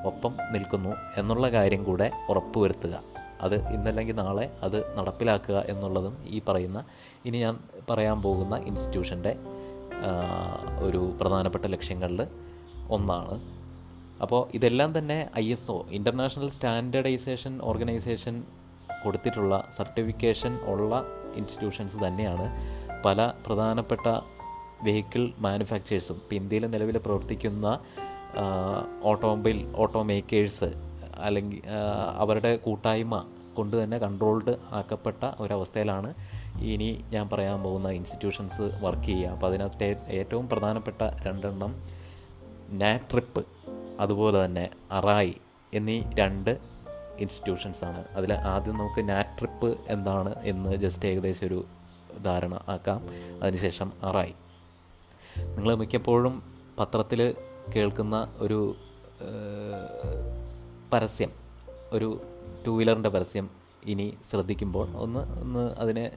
[0.06, 3.04] ഒപ്പം നിൽക്കുന്നു എന്നുള്ള കാര്യം കൂടെ ഉറപ്പുവരുത്തുക.
[3.42, 6.84] അത് ഇന്നല്ലെങ്കിൽ നാളെ അത് നടപ്പിലാക്കുക എന്നുള്ളതും ഈ പറയുന്ന
[7.26, 7.60] ഇനി ഞാൻ
[7.90, 9.36] പറയാൻ പോകുന്ന ഇൻസ്റ്റിറ്റ്യൂഷന്റെ
[10.80, 12.28] ഒരു പ്രധാനപ്പെട്ട ലക്ഷ്യങ്ങളിൽ
[12.90, 13.42] ഒന്നാണ്.
[14.22, 18.44] അപ്പോൾ ഇതെല്ലാം തന്നെ I S O international standardization organization
[19.04, 22.46] കൊടുത്തിട്ടുള്ള സർട്ടിഫിക്കേഷൻ ഉള്ള ഇൻസ്റ്റിറ്റ്യൂഷൻസ് തന്നെയാണ്.
[23.06, 24.08] പല പ്രധാനപ്പെട്ട
[24.84, 27.80] വെഹിക്കിൾ മാനുഫാക്ചേഴ്സും ഇപ്പോൾ ഇന്ത്യയിൽ നിലവിൽ പ്രവർത്തിക്കുന്ന
[29.04, 30.74] ഓട്ടോമൊബൈൽ ഓട്ടോ മേക്കേഴ്സ്
[31.16, 31.62] അല്ലെങ്കിൽ
[32.18, 36.14] അവരുടെ കൂട്ടായ്മ കൊണ്ട് തന്നെ കൺട്രോൾഡ് ആക്കപ്പെട്ട ഒരവസ്ഥയിലാണ്
[36.62, 39.30] ഇനി ഞാൻ പറയാൻ പോകുന്ന ഇൻസ്റ്റിറ്റ്യൂഷൻസ് വർക്ക് ചെയ്യുക.
[39.30, 41.84] അപ്പോൾ അതിനകത്ത് ഏറ്റവും പ്രധാനപ്പെട്ട രണ്ടെണ്ണം
[42.70, 43.46] നാട്രിപ്പ്
[44.00, 45.36] അതുപോലെ തന്നെ അറായി
[45.74, 46.58] എന്നീ രണ്ട്
[47.20, 51.66] ഇൻസ്റ്റിറ്റ്യൂഷൻസാണ് അതിൽ ആദ്യം നമുക്ക് നാട്രിപ്പ് എന്താണ് എന്ന് ജസ്റ്റ് ഏകദേശം ഒരു
[52.26, 53.02] ധാരണ ആക്കാം.
[53.44, 54.36] അതിനുശേഷം അറായി
[55.38, 56.44] നിങ്ങൾ മിക്കപ്പോഴും
[56.80, 57.36] പത്രത്തിൽ
[57.76, 58.76] കേൾക്കുന്ന ഒരു
[60.94, 61.32] പരസ്യം
[61.92, 62.22] ഒരു
[62.68, 63.50] ടു വീലറിന്റെ പരസ്യം
[63.84, 66.12] ഇനി ശ്രദ്ധിക്കുമ്പോൾ ഒന്ന് ഒന്ന് അതിനെ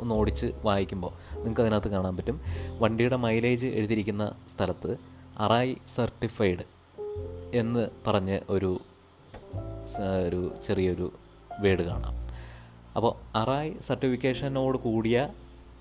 [0.00, 2.40] ഒന്ന് ഓടിച്ച് വായിക്കുമ്പോൾ നിങ്ങൾക്ക് അതിനകത്ത് കാണാൻ പറ്റും.
[2.78, 4.96] വണ്ടിയുടെ മൈലേജ് എഴുതിയിരിക്കുന്ന സ്ഥലത്ത്
[5.38, 6.64] അറായി സർട്ടിഫൈഡ്
[7.54, 8.80] എന്ന് പറഞ്ഞ് ഒരു
[10.28, 11.12] ഒരു ചെറിയൊരു
[11.60, 12.14] വേഡ് കാണാം.
[12.96, 15.28] അപ്പോൾ അറായി സർട്ടിഫിക്കേഷനോട് കൂടിയ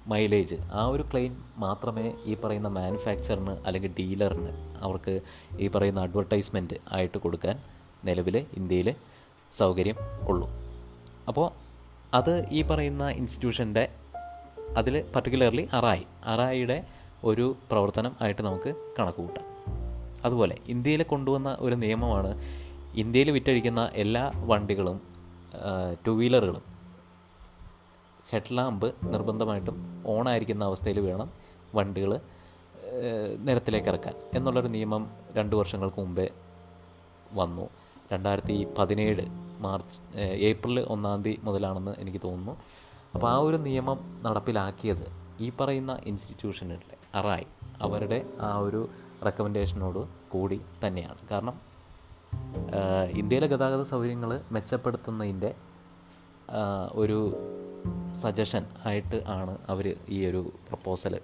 [0.07, 5.19] മൈലേജ് ആ ഒരു ക്ലെയിം മാത്രമേ ഈ പറയുന്ന മാനുഫാക്ചറിന് അല്ലെങ്കിൽ ഡീലറിന് അവർക്ക്
[5.59, 7.59] ഈ പറയുന്ന അഡ്വർടൈസ്മെന്റ് ആയിട്ട് കൊടുക്കാൻ
[8.05, 8.95] നിലവിൽ ഇന്ത്യയിൽ
[9.53, 9.95] സൗകര്യം
[10.27, 10.49] ഉള്ളൂ.
[11.27, 11.51] അപ്പോൾ
[12.13, 13.89] അത് ഈ പറയുന്ന ഇൻസ്റ്റിറ്റ്യൂഷന്റെ
[14.77, 16.83] അതിൽ പർട്ടിക്കുലർലി അറായി അറായിയുടെ
[17.23, 19.45] ഒരു പ്രവർത്തനം ആയിട്ട് നമുക്ക് കണക്ക് കൂട്ടാം
[20.25, 22.31] അതുപോലെ ഇന്ത്യയിൽ കൊണ്ടുവന്ന ഒരു നിയമമാണ്
[22.95, 25.01] ഇന്ത്യയിൽ വിറ്റഴിക്കുന്ന എല്ലാ വണ്ടികളും
[26.07, 26.74] ടു വീലറുകളും
[28.35, 29.77] ഹെഡ് ലാമ്പ് നിർബന്ധമായിട്ടും
[30.13, 31.29] ഓണായിരിക്കുന്ന അവസ്ഥയിൽ വേണം
[31.75, 32.11] വണ്ടികൾ
[33.47, 34.15] നിരത്തിലേക്ക് ഇറക്കാൻ.
[34.33, 35.03] എന്നുള്ളൊരു നിയമം
[35.37, 36.27] രണ്ട് വർഷങ്ങൾക്ക് മുമ്പേ
[37.33, 37.69] വന്നു.
[38.13, 39.25] രണ്ടായിരത്തി പതിനേഴ്
[39.59, 39.99] മാർച്ച്
[40.49, 42.53] ഏപ്രിൽ ഒന്നാം തീയതി മുതലാണെന്ന് എനിക്ക് തോന്നുന്നു.
[43.13, 45.05] അപ്പോൾ ആ ഒരു നിയമം നടപ്പിലാക്കിയത്
[45.39, 47.47] ഈ പറയുന്ന ഇൻസ്റ്റിറ്റ്യൂഷനിലെ അറായി.
[47.81, 48.81] അവരുടെ ആ ഒരു
[49.25, 50.01] റെക്കമെൻഡേഷനോട്
[50.31, 51.17] കൂടി തന്നെയാണ്.
[51.31, 51.57] കാരണം
[53.13, 55.51] ഇന്ത്യയിലെ ഗതാഗത സൗകര്യങ്ങൾ മെച്ചപ്പെടുത്തുന്നതിന്റെ
[57.01, 57.19] ഒരു
[58.21, 61.19] സജഷൻ ആയിട്ട് ആണ് അവർ ഈ ഒരു പ്രപ്പോസൽ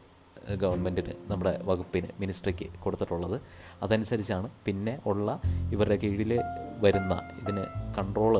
[0.61, 3.41] ഗവൺമെന്റിന് നമ്മുടെ വകുപ്പിന് മിനിസ്ട്രിക്ക് കൊടുത്തിട്ടുള്ളത്.
[3.83, 5.39] അതനുസരിച്ചാണ് പിന്നെ ഉള്ള
[5.71, 6.39] ഇവരുടെ കീഴിൽ
[6.79, 7.65] വരുന്ന ഇതിന്
[7.97, 8.35] കൺട്രോൾ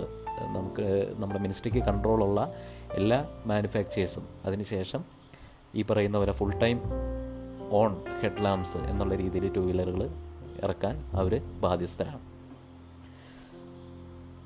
[0.55, 2.53] നമുക്ക് നമ്മുടെ മിനിസ്ട്രിക്ക് കൺട്രോളുള്ള
[2.93, 5.03] എല്ലാ മാനുഫാക്ചേഴ്സും അതിനുശേഷം
[5.75, 6.77] ഈ പറയുന്ന പോലെ full time
[7.71, 10.09] on head lamps എന്നുള്ള രീതിയിൽ ടു വീലറുകൾ
[10.63, 12.21] ഇറക്കാൻ അവർ ബാധ്യസ്ഥരാണ്.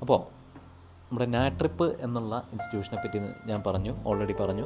[0.00, 0.35] അപ്പോൾ
[1.08, 3.18] നമ്മുടെ നാട്രിപ്പ് എന്നുള്ള ഇൻസ്റ്റിറ്റ്യൂഷനെ പറ്റി
[3.50, 4.64] ഞാൻ പറഞ്ഞു ഓൾറെഡി പറഞ്ഞു.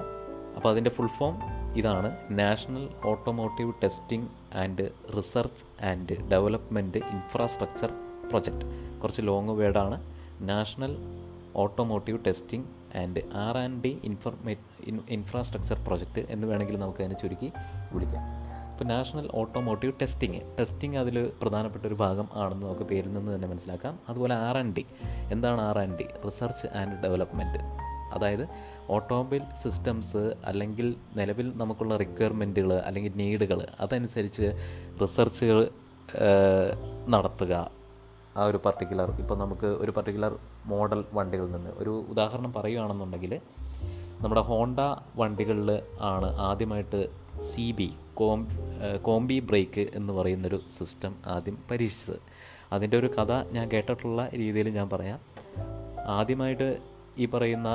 [0.56, 1.34] അപ്പോൾ അതിന്റെ ഫുൾ ഫോം
[1.76, 4.28] ഇതാണ് national automotive testing
[4.62, 4.84] and
[5.16, 7.92] research and development infrastructure
[8.30, 8.66] project
[9.02, 9.98] കുറച്ച് ലോങ് വേർഡാണ്
[10.40, 10.94] national
[11.56, 12.66] automotive testing
[13.02, 14.56] and R and D informa
[15.18, 17.52] infrastructure project എന്ന് വേണമെങ്കിൽ നമുക്ക് അതിനെ ചുരുക്കി
[17.92, 18.49] വിളിക്കാം.
[18.80, 23.98] ഇപ്പോൾ നാഷണൽ ഓട്ടോമോട്ടീവ് ടെസ്റ്റിംഗ് ടെസ്റ്റിംഗ് അതിൽ പ്രധാനപ്പെട്ട ഒരു ഭാഗം ആണെന്ന് നമുക്ക് പേരിൽ നിന്ന് തന്നെ മനസ്സിലാക്കാം.
[24.08, 24.84] അതുപോലെ ആർ ആൻഡ് ഡി
[25.32, 27.60] എന്താണ് R and D research and development
[28.14, 28.44] അതായത്
[28.88, 34.48] ഓട്ടോമൊബൈൽ സിസ്റ്റംസ് അല്ലെങ്കിൽ നിലവിൽ നമുക്കുള്ള റിക്വയർമെന്റുകൾ അല്ലെങ്കിൽ നീഡുകൾ അതനുസരിച്ച്
[35.02, 35.60] റിസർച്ചുകൾ
[37.08, 37.54] നടത്തുക.
[38.36, 40.34] ആ ഒരു പർട്ടിക്കുലർ ഇപ്പോൾ നമുക്ക് ഒരു പർട്ടിക്കുലർ
[40.64, 41.70] മോഡൽ വണ്ടികളിൽ നിന്ന്.
[41.76, 43.34] ഒരു ഉദാഹരണം പറയുകയാണെന്നുണ്ടെങ്കിൽ
[44.22, 44.80] നമ്മുടെ ഹോണ്ട
[45.16, 45.70] വണ്ടികളിൽ
[46.12, 47.02] ആണ് ആദ്യമായിട്ട്
[47.50, 48.48] C B com
[49.02, 52.20] combi brake എന്ന് പറയുന്നൊരു സിസ്റ്റം ആദ്യം പരീക്ഷിച്ചത്.
[52.72, 55.20] അതിന്റെ ഒരു കഥ ഞാൻ കേട്ടിട്ടുള്ള രീതിയിൽ ഞാൻ പറയാം.
[56.06, 56.68] ആദ്യമായിട്ട്
[57.18, 57.68] ഈ പറയുന്ന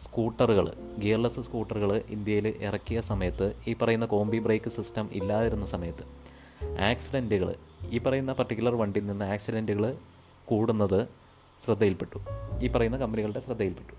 [0.00, 0.66] സ്കൂട്ടറുകൾ
[0.98, 6.04] ഗിയർലെസ് സ്കൂട്ടറുകൾ ഇന്ത്യയിൽ ഇറക്കിയ സമയത്ത് ഈ പറയുന്ന കോംബി ബ്രേക്ക് സിസ്റ്റം ഇല്ലാതിരുന്ന സമയത്ത്
[6.90, 7.54] ആക്സിഡന്റുകൾ
[7.90, 9.94] ഈ പറയുന്ന പർട്ടിക്കുലർ വണ്ടിയിൽ നിന്ന് ആക്സിഡന്റുകൾ
[10.44, 11.00] കൂടുന്നത്
[11.64, 12.18] ശ്രദ്ധയിൽപ്പെട്ടു.
[12.62, 13.94] ഈ പറയുന്ന കമ്പനികളുടെ ശ്രദ്ധയിൽപ്പെട്ടു.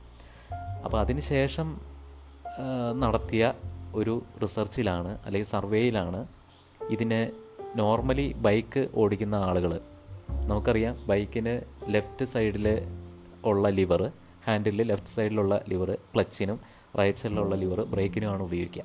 [0.86, 3.54] അപ്പോൾ അതിനുശേഷം ശേഷം നടത്തിയ
[3.96, 6.28] ഒരു റിസർച്ചിലാണ് അല്ലെങ്കിൽ സർവേയിലാണ്
[6.90, 7.32] ഇതിനെ
[7.76, 9.82] നോർമലി ബൈക്ക് ഓടിക്കുന്ന ആളുകൾ.
[10.46, 12.88] നമുക്കറിയാം ബൈക്കിന് ലെഫ്റ്റ് സൈഡിൽ
[13.46, 14.12] ഉള്ള ലിവർ
[14.48, 16.60] ഹാൻഡിലിൽ ലെഫ്റ്റ് സൈഡിലുള്ള ലിവർ ക്ലച്ചിനും
[17.00, 18.84] റൈറ്റ് സൈഡിലുള്ള ലിവർ ബ്രേക്കിനുമാണ് ഉപയോഗിക്കുക.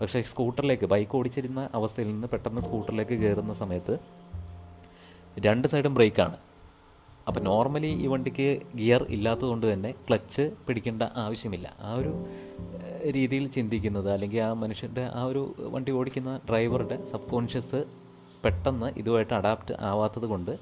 [0.00, 3.98] പക്ഷേ സ്കൂട്ടറിലേക്ക് ബൈക്ക് ഓടിച്ചിരുന്ന അവസ്ഥയിൽ നിന്ന് പെട്ടെന്ന് സ്കൂട്ടറിലേക്ക് കയറുന്ന സമയത്ത്
[5.46, 6.51] രണ്ട് സൈഡും ബ്രേക്കാണ്.
[7.28, 11.76] അപ്പോൾ നോർമലി ഈ വണ്ടിക്ക് ഗിയർ ഇല്ലാത്തതുകൊണ്ട് തന്നെ ക്ലച്ച് പിടിക്കേണ്ട ആവശ്യമില്ല.
[11.80, 12.12] ആ ഒരു
[13.10, 17.84] രീതിയിൽ ചിന്തിക്കുന്നത് അല്ലെങ്കിൽ ആ മനുഷ്യന്റെ ആ ഒരു വണ്ടി ഓടിക്കുന്ന ഡ്രൈവറുടെ സബ് കോൺഷ്യസ്
[18.44, 20.52] പെട്ടെന്ന് ഇതുമായിട്ട് അഡാപ്റ്റ് ആവാത്തത് കൊണ്ട്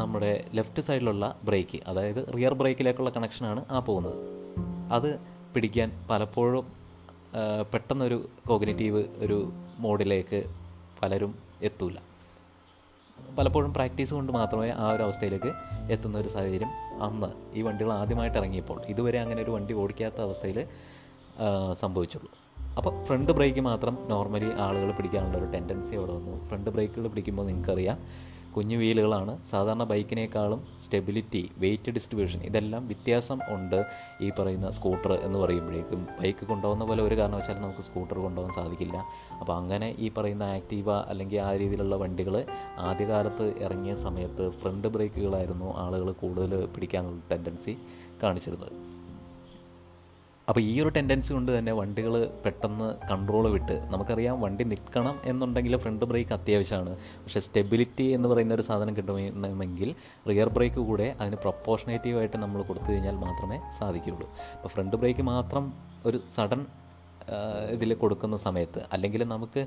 [0.00, 4.18] നമ്മുടെ ലെഫ്റ്റ് സൈഡിലുള്ള ബ്രേക്ക് അതായത് റിയർ ബ്രേക്കിലേക്കുള്ള കണക്ഷനാണ് ആ പോകുന്നത്.
[4.92, 5.18] അത്
[5.54, 6.66] പിടിക്കാൻ പലപ്പോഴും
[7.72, 9.38] പെട്ടെന്നൊരു കോഗ്നേറ്റീവ് ഒരു
[9.78, 10.40] മോഡിലേക്ക്
[11.02, 11.96] പലരും എത്തൂല.
[13.38, 15.50] പലപ്പോഴും പ്രാക്ടീസ് കൊണ്ട് മാത്രമേ ആ ഒരു അവസ്ഥയിലേക്ക്
[15.92, 16.70] എത്തുന്ന ഒരു സാഹചര്യം
[17.02, 20.66] അന്ന് ഈ വണ്ടികൾ ആദ്യമായിട്ട് ഇറങ്ങിയപ്പോൾ ഇതുവരെ അങ്ങനെ ഒരു വണ്ടി ഓടിക്കാത്ത അവസ്ഥയിൽ
[21.72, 22.30] സംഭവിച്ചുള്ളൂ.
[22.76, 26.48] അപ്പോൾ ഫ്രണ്ട് ബ്രേക്ക് മാത്രം നോർമലി ആളുകൾ പിടിക്കാനുള്ള ഒരു ടെൻഡൻസി അവിടെ വന്നു.
[26.48, 27.98] ഫ്രണ്ട് ബ്രേക്കുകൾ പിടിക്കുമ്പോൾ നിങ്ങൾക്കറിയാം
[28.56, 29.44] കുഞ്ഞു വീലുകളാണ്.
[29.44, 33.84] സാധാരണ ബൈക്കിനേക്കാളും സ്റ്റെബിലിറ്റി വെയിറ്റ് ഡിസ്ട്രിബ്യൂഷൻ ഇതെല്ലാം വ്യത്യാസം ഉണ്ട്
[34.20, 36.08] ഈ പറയുന്ന സ്കൂട്ടർ എന്ന് പറയുമ്പോഴേക്കും.
[36.22, 39.04] ബൈക്ക് കൊണ്ടുപോകുന്ന പോലെ ഒരു കാരണവശാലും നമുക്ക് സ്കൂട്ടർ കൊണ്ടുപോകാൻ സാധിക്കില്ല.
[39.40, 42.44] അപ്പോൾ അങ്ങനെ ഈ പറയുന്ന ആക്റ്റീവ അല്ലെങ്കിൽ ആ രീതിയിലുള്ള വണ്ടികൾ
[42.78, 47.76] ആദ്യകാലത്ത് ഇറങ്ങിയ സമയത്ത് ഫ്രണ്ട് ബ്രേക്കുകളായിരുന്നു ആളുകൾ കൂടുതൽ പിടിക്കാനുള്ള ടെൻഡൻസി
[48.22, 48.87] കാണിച്ചിരുന്നത്.
[50.48, 56.04] അപ്പോൾ ഈ ഒരു ടെൻഡൻസി കൊണ്ട് തന്നെ വണ്ടികൾ പെട്ടെന്ന് കൺട്രോൾ വിട്ട് നമുക്കറിയാം വണ്ടി നിൽക്കണം എന്നുണ്ടെങ്കിൽ ഫ്രണ്ട്
[56.10, 56.92] ബ്രേക്ക് അത്യാവശ്യമാണ്.
[57.24, 59.90] പക്ഷേ സ്റ്റെബിലിറ്റി എന്ന് പറയുന്ന ഒരു സാധനം കിട്ടണമെങ്കിൽ
[60.30, 64.28] റിയർ ബ്രേക്ക് കൂടെ അതിന് പ്രൊപ്പോർഷനേറ്റീവായിട്ട് നമ്മൾ കൊടുത്തു കഴിഞ്ഞാൽ മാത്രമേ സാധിക്കുകയുള്ളൂ.
[64.56, 65.66] അപ്പോൾ ഫ്രണ്ട് ബ്രേക്ക് മാത്രം
[66.10, 66.62] ഒരു സഡൻ
[67.74, 68.80] ഇതിൽ കൊടുക്കുന്ന സമയത്ത്.
[68.92, 69.66] അല്ലെങ്കിൽ നമുക്ക്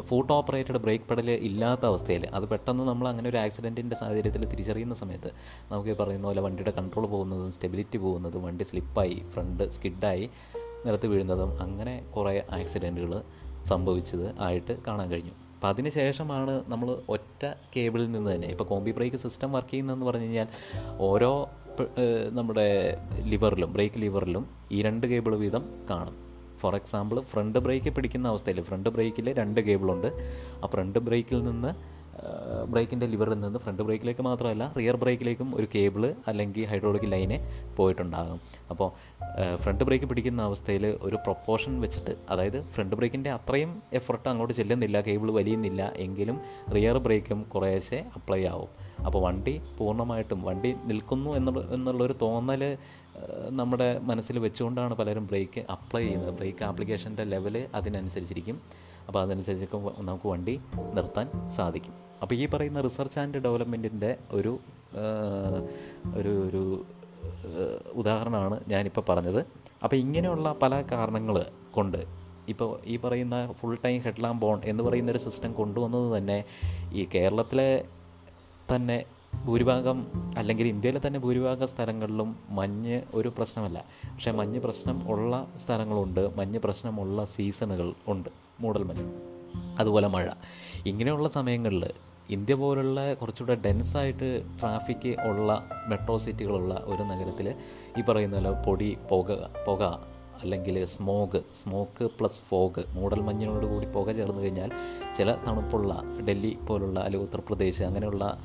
[0.00, 5.32] ഫൂട്ട് ഓപ്പറേറ്റഡ് ബ്രേക്ക് പെഡൽ ഇല്ലാത്ത അവസ്ഥയിൽ അത് പെട്ടെന്ന് നമ്മൾ അങ്ങനെ ഒരു ആക്സിഡന്റിന്റെ സാഹചര്യത്തിൽ തിരിച്ചറിയുന്ന സമയത്ത്
[5.72, 10.30] നമുക്ക് പറയുന്ന പോലെ വണ്ടിയുടെ കൺട്രോൾ പോകുന്നതും സ്റ്റെബിലിറ്റി പോകുന്നതും വണ്ടി സ്ലിപ്പായി ഫ്രണ്ട് സ്കിഡായി
[10.86, 13.22] നിലത്ത് വീഴുന്നതും അങ്ങനെ കുറേ ആക്സിഡന്റുകൾ
[13.64, 15.32] സംഭവിച്ചത് ആയിട്ട് കാണാൻ കഴിഞ്ഞു.
[15.54, 17.42] അപ്പോൾ അതിന് ശേഷമാണ് നമ്മൾ ഒറ്റ
[17.76, 20.48] കേബിളിൽ നിന്ന് തന്നെ ഇപ്പോൾ കോമ്പി ബ്രേക്ക് സിസ്റ്റം വർക്ക് ചെയ്യുന്നതെന്ന് പറഞ്ഞു കഴിഞ്ഞാൽ
[20.98, 21.48] ഓരോ
[22.38, 22.68] നമ്മുടെ
[23.32, 26.27] ലിവറിലും ബ്രേക്ക് ലിവറിലും ഈ രണ്ട് കേബിൾ വീതം കാണും.
[26.62, 30.10] ഫോർ എക്സാമ്പിൾ ഫ്രണ്ട് ബ്രേക്ക് പിടിക്കുന്ന അവസ്ഥയിൽ ഫ്രണ്ട് ബ്രേക്കിൽ രണ്ട് കേബിളുണ്ട്.
[30.62, 31.72] ആ ഫ്രണ്ട് ബ്രേക്കിൽ നിന്ന്
[32.72, 37.36] ബ്രേക്കിന്റെ ലിവറിൽ നിന്ന് ഫ്രണ്ട് ബ്രേക്കിലേക്ക് മാത്രമല്ല റിയർ ബ്രേക്കിലേക്കും ഒരു കേബിൾ അല്ലെങ്കിൽ ഹൈഡ്രോളിക് ലൈന്
[37.76, 38.38] പോയിട്ടുണ്ടാകും.
[38.72, 38.88] അപ്പോൾ
[39.62, 45.30] ഫ്രണ്ട് ബ്രേക്ക് പിടിക്കുന്ന അവസ്ഥയിൽ ഒരു പ്രൊപ്പോർഷൻ വെച്ചിട്ട് അതായത് ഫ്രണ്ട് ബ്രേക്കിന്റെ അത്രയും എഫർട്ട് അങ്ങോട്ട് ചെല്ലുന്നില്ല കേബിൾ
[45.38, 46.38] വലിയുന്നില്ല എങ്കിലും
[46.76, 48.72] റിയർ ബ്രേക്കും കുറേശ്ശെ അപ്ലൈ ആവും.
[49.06, 52.62] അപ്പോൾ വണ്ടി പൂർണമായിട്ടും വണ്ടി നിൽക്കുന്നു എന്നുള്ള എന്നുള്ളൊരു തോന്നൽ
[53.50, 56.34] നമ്മുടെ മനസ്സിൽ വെച്ചുകൊണ്ടാണ് പലരും ബ്രേക്ക് അപ്ലൈ ചെയ്യുന്നത്.
[56.34, 58.62] ബ്രേക്ക് ആപ്ലിക്കേഷന്റെ ലെവൽ അതിനനുസരിച്ചിരിക്കും.
[59.08, 60.60] അപ്പോൾ അതനുസരിച്ചൊക്കെ നമുക്ക് വണ്ടി
[60.94, 61.94] നിർത്താൻ സാധിക്കും.
[62.22, 64.58] അപ്പോൾ ഈ പറയുന്ന റിസർച്ച് ആൻഡ് ഡെവലപ്മെന്റിന്റെ ഒരു
[66.14, 66.84] ഒരു ഒരു
[67.92, 69.46] ഉദാഹരണമാണ് ഞാനിപ്പോൾ പറഞ്ഞത്.
[69.84, 72.00] അപ്പോൾ ഇങ്ങനെയുള്ള പല കാരണങ്ങൾ കൊണ്ട്
[72.48, 76.44] ഇപ്പോൾ ഈ പറയുന്ന ഫുൾ ടൈം ഹെഡ്ലാം ബോൺ എന്ന് പറയുന്ന ഒരു സിസ്റ്റം കൊണ്ടുവന്നത് തന്നെ
[76.92, 77.84] ഈ കേരളത്തിലെ
[78.74, 79.04] തന്നെ
[79.44, 80.06] ഭൂരിഭാഗം
[80.38, 83.84] അല്ലെങ്കിൽ ഇന്ത്യയിലെ തന്നെ ഭൂരിഭാഗം സ്ഥലങ്ങളിലും മഞ്ഞ് ഒരു പ്രശ്നമല്ല.
[84.04, 86.36] പക്ഷേ മഞ്ഞ് പ്രശ്നം ഉള്ള സ്ഥലങ്ങളുണ്ട്.
[86.36, 88.28] മഞ്ഞ് പ്രശ്നമുള്ള സീസണുകൾ ഉണ്ട്.
[88.60, 89.04] മൂടൽ മഞ്ഞ്.
[89.78, 90.28] അതുപോലെ മഴ.
[90.86, 91.90] ഇങ്ങനെയുള്ള സമയങ്ങളിൽ
[92.30, 97.54] ഇന്ത്യ പോലുള്ള കുറച്ചുകൂടെ ഡെൻസായിട്ട് ട്രാഫിക് ഉള്ള മെട്രോ സിറ്റികളുള്ള ഒരു നഗരത്തിൽ
[97.98, 100.06] ഈ പറയുന്ന പോലെ പൊടി പുക പുക
[100.42, 104.70] അല്ലെങ്കിൽ സ്മോഗ് സ്മോക്ക് പ്ലസ് ഫോഗ് മൂടൽ മഞ്ഞിനോട് കൂടി പുക ചേർന്ന് കഴിഞ്ഞാൽ
[105.18, 108.44] ചില തണുപ്പുള്ള ഡൽഹി പോലുള്ള അല്ലെങ്കിൽ ഉത്തർപ്രദേശ് അങ്ങനെയുള്ള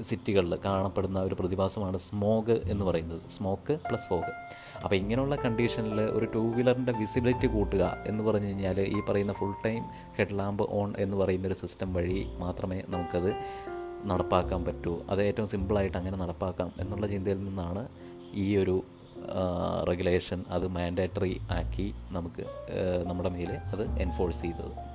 [0.00, 3.20] സിറ്റികളിൽ കാണപ്പെടുന്ന ഒരു പ്രതിഭാസമാണ് സ്മോഗ് എന്ന് പറയുന്നത്.
[3.30, 4.32] Smoke plus fog.
[4.84, 9.82] അപ്പോൾ ഇങ്ങനെയുള്ള കണ്ടീഷനിൽ ഒരു ടൂ വീലറിന്റെ വിസിബിലിറ്റി കൂട്ടുക എന്ന് പറഞ്ഞു കഴിഞ്ഞാൽ ഈ പറയുന്ന full time
[10.18, 13.30] head lamp on എന്ന് പറയുന്ന ഒരു സിസ്റ്റം വഴി മാത്രമേ നമുക്കത്
[14.06, 15.02] നടപ്പാക്കാൻ പറ്റൂ.
[15.10, 17.88] അത് ഏറ്റവും സിമ്പിളായിട്ട് അങ്ങനെ നടപ്പാക്കാം എന്നുള്ള ചിന്തയിൽ നിന്നാണ്
[18.34, 18.82] ഈ ഒരു
[19.88, 22.44] റെഗുലേഷൻ അത് മാൻഡേറ്ററി ആക്കി നമുക്ക്
[23.08, 24.93] നമ്മുടെ മേലെ അത് എൻഫോഴ്സ് ചെയ്തത്.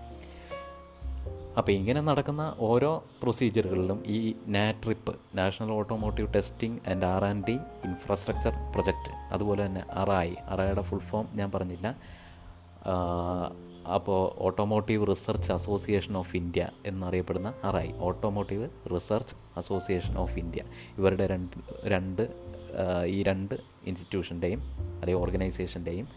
[1.59, 8.53] അപ്പോൾ ഇങ്ങനെ നടക്കുന്ന ഓരോ പ്രൊസീജിയറുകളിലും ഈ NATRIP national automotive testing and R and D infrastructure
[8.73, 11.87] project അതുപോലെ തന്നെ അറായി അറായുടെ ഫുൾ ഫോം ഞാൻ പറഞ്ഞില്ല.
[13.95, 20.63] അപ്പോൾ automotive research association of India എന്നറിയപ്പെടുന്ന ARAI automotive research association of India
[20.97, 22.23] ഇവരുടെ രണ്ട് രണ്ട്
[23.05, 24.61] ഈ രണ്ട് ഇൻസ്റ്റിറ്റ്യൂഷന്റെയും
[24.99, 26.07] അല്ലെങ്കിൽ ഓർഗനൈസേഷന്റെയും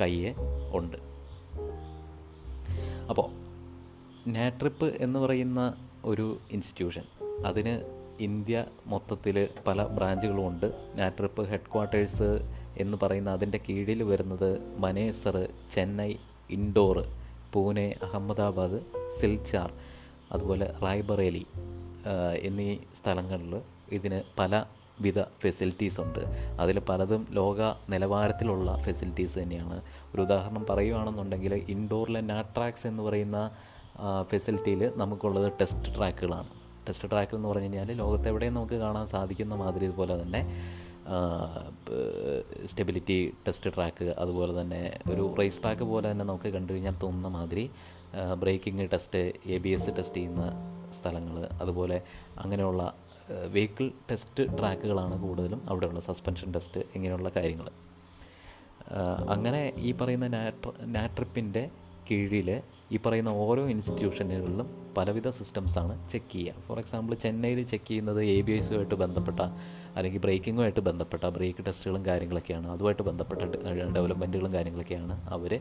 [0.00, 0.34] കയ്യെ
[0.72, 0.96] ഉണ്ട്.
[3.08, 3.41] അപ്പോൾ
[4.26, 7.02] നാട്രിപ്പ് എന്ന് പറയുന്ന ഒരു ഇൻസ്റ്റിറ്റ്യൂഷൻ
[7.46, 10.72] അതിന് ഇന്ത്യ മൊത്തത്തിൽ പല ബ്രാഞ്ചുകളും ഉണ്ട്.
[10.94, 12.22] നാട്രിപ്പ് ഹെഡ് ക്വാർട്ടേഴ്സ്
[12.76, 16.14] എന്ന് പറയുന്ന അതിന്റെ കീഴിൽ വരുന്നത് മനേസർ ചെന്നൈ
[16.50, 17.04] ഇൻഡോർ
[17.52, 18.80] പൂനെ അഹമ്മദാബാദ്
[19.20, 19.72] സിൽച്ചാർ
[20.32, 21.46] അതുപോലെ റായ്ബറേലി
[22.40, 23.60] എന്നീ സ്ഥലങ്ങളിൽ
[23.92, 24.64] ഇതിന് പല
[25.00, 26.18] വിധ ഫെസിലിറ്റീസ് ഉണ്ട്.
[26.60, 29.82] അതിൽ പലതും ലോക നിലവാരത്തിലുള്ള ഫെസിലിറ്റീസ് തന്നെയാണ്.
[30.14, 33.50] ഒരു ഉദാഹരണം പറയുകയാണെന്നുണ്ടെങ്കിൽ ഇൻഡോറിലെ നാട്രാക്സ് എന്ന് പറയുന്ന
[34.30, 36.50] ഫെസിലിറ്റിയിൽ നമുക്കുള്ളത് ടെസ്റ്റ് ട്രാക്കുകളാണ്
[36.88, 40.40] ടെസ്റ്റ് ട്രാക്ക് എന്ന് പറഞ്ഞു കഴിഞ്ഞാൽ ലോകത്തെവിടെയും നമുക്ക് കാണാൻ സാധിക്കുന്ന മാതിരി ഇതുപോലെ തന്നെ
[42.64, 47.64] സ്റ്റെബിലിറ്റി ടെസ്റ്റ് ട്രാക്ക് അതുപോലെ തന്നെ ഒരു റേസ് ട്രാക്ക് പോലെ തന്നെ നമുക്ക് കണ്ടു കഴിഞ്ഞാൽ തോന്നുന്ന മാതിരി
[48.38, 50.44] braking test A B S test ചെയ്യുന്ന
[50.92, 51.98] സ്ഥലങ്ങൾ അതുപോലെ
[52.38, 52.82] അങ്ങനെയുള്ള
[53.52, 57.68] വെഹിക്കിൾ ടെസ്റ്റ് ട്രാക്കുകളാണ് കൂടുതലും അവിടെയുള്ള സസ്പെൻഷൻ ടെസ്റ്റ് ഇങ്ങനെയുള്ള കാര്യങ്ങൾ
[59.28, 61.70] അങ്ങനെ ഈ പറയുന്ന നാട്ര നാട്രിപ്പിന്റെ
[62.10, 62.48] കീഴിൽ
[62.92, 66.64] ഈ പറയുന്ന ഓരോ ഇൻസ്റ്റിറ്റ്യൂഷനുകളിലും പലവിധ സിസ്റ്റംസാണ് ചെക്ക് ചെയ്യുക.
[66.66, 69.40] ഫോർ എക്സാമ്പിൾ ചെന്നൈയിൽ ചെക്ക് ചെയ്യുന്നത് എ ബി എസുമായിട്ട് ബന്ധപ്പെട്ട
[69.96, 72.68] അല്ലെങ്കിൽ ബ്രേക്കിങ്ങുമായിട്ട് ബന്ധപ്പെട്ട ബ്രേക്ക് ടെസ്റ്റുകളും കാര്യങ്ങളൊക്കെയാണ്.
[72.74, 73.42] അതുമായിട്ട് ബന്ധപ്പെട്ട
[73.96, 75.54] ഡെവലപ്മെന്റുകളും കാര്യങ്ങളൊക്കെയാണ് അവർ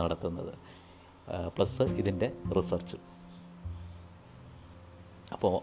[0.00, 0.54] നടത്തുന്നത്.
[1.56, 2.96] പ്ലസ് ഇതിന്റെ റിസർച്ച്
[5.34, 5.54] അപ്പോൾ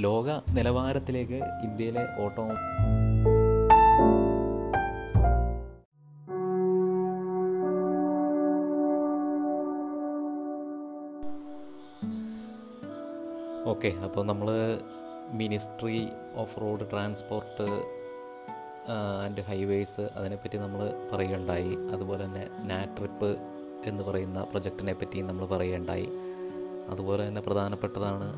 [0.00, 2.44] ലോക നിലവാരത്തിലേക്ക് ഇന്ത്യയിലെ ഓട്ടോ
[13.78, 14.48] ഓക്കെ അപ്പോൾ നമ്മൾ
[15.30, 17.66] ministry of road transport
[19.24, 20.80] and highways അതിനെപ്പറ്റി നമ്മൾ
[21.12, 21.74] പറയുകയുണ്ടായി.
[21.92, 23.38] അതുപോലെ തന്നെ നാട്രിപ്പ്
[23.86, 26.08] എന്ന് പറയുന്ന പ്രൊജക്റ്റിനെ പറ്റി നമ്മൾ പറയുകയുണ്ടായി.
[26.88, 28.34] അതുപോലെ തന്നെ പ്രധാനപ്പെട്ടതാണ്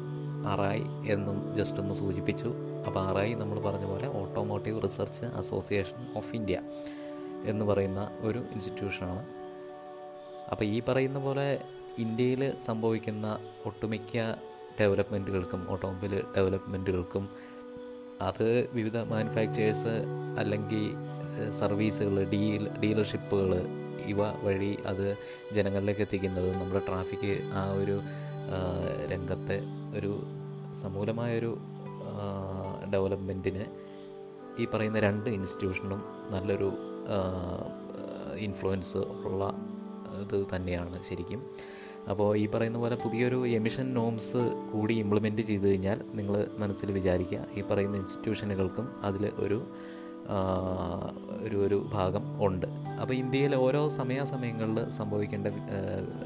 [0.46, 2.52] അറായി എന്നും ജസ്റ്റ് ഒന്ന് സൂചിപ്പിച്ചു.
[2.86, 6.60] അപ്പോൾ അറായി നമ്മൾ പറഞ്ഞ പോലെ automotive research association of India
[7.44, 9.24] എന്ന് പറയുന്ന ഒരു ഇൻസ്റ്റിറ്റ്യൂഷനാണ്
[10.50, 11.60] അപ്പോൾ ഈ പറയുന്ന പോലെ
[11.98, 14.18] ഇന്ത്യയിൽ സംഭവിക്കുന്ന ഒട്ടുമിക്ക
[14.80, 17.24] ഡെവലപ്മെന്റുകൾക്കും ഓട്ടോമൊബൈൽ ഡെവലപ്മെന്റുകൾക്കും
[18.22, 19.94] അത് വിവിധ മാനുഫാക്ചേഴ്സ്
[20.38, 20.82] അല്ലെങ്കിൽ
[21.50, 23.52] സർവീസുകൾ ഡീൽ ഡീലർഷിപ്പുകൾ
[24.06, 25.16] ഇവ വഴി അത്
[25.52, 27.96] ജനങ്ങളിലേക്ക് എത്തിക്കുന്നത് നമ്മുടെ ട്രാഫിക് ആ ഒരു
[29.12, 29.58] രംഗത്തെ
[29.98, 30.12] ഒരു
[30.80, 31.52] സമൂലമായൊരു
[32.92, 33.64] ഡെവലപ്മെന്റിന്
[34.58, 36.70] ഈ പറയുന്ന രണ്ട് ഇൻസ്റ്റിറ്റ്യൂഷനും നല്ലൊരു
[38.38, 39.44] ഇൻഫ്ലുവൻസ് ഉള്ള
[40.22, 41.40] ഇത് തന്നെയാണ് ശരിക്കും.
[42.08, 44.36] അപ്പോൾ ഈ പറയുന്ന പോലെ പുതിയൊരു എമിഷൻ നോംസ്
[44.72, 49.66] കൂടി ഇംപ്ലിമെന്റ് ചെയ്ത് കഴിഞ്ഞാൽ നിങ്ങൾ മനസ്സിൽ വിചാരിക്കുക ഈ പറയുന്ന ഇൻസ്റ്റിറ്റ്യൂഷനുകൾക്കും അതിൽ ഒരു
[51.40, 52.66] ഒരു ഒരു ഭാഗം ഉണ്ട്.
[53.00, 55.46] അപ്പോൾ ഇന്ത്യയിൽ ഓരോ സമയാസമയങ്ങളിൽ സംഭവിക്കേണ്ട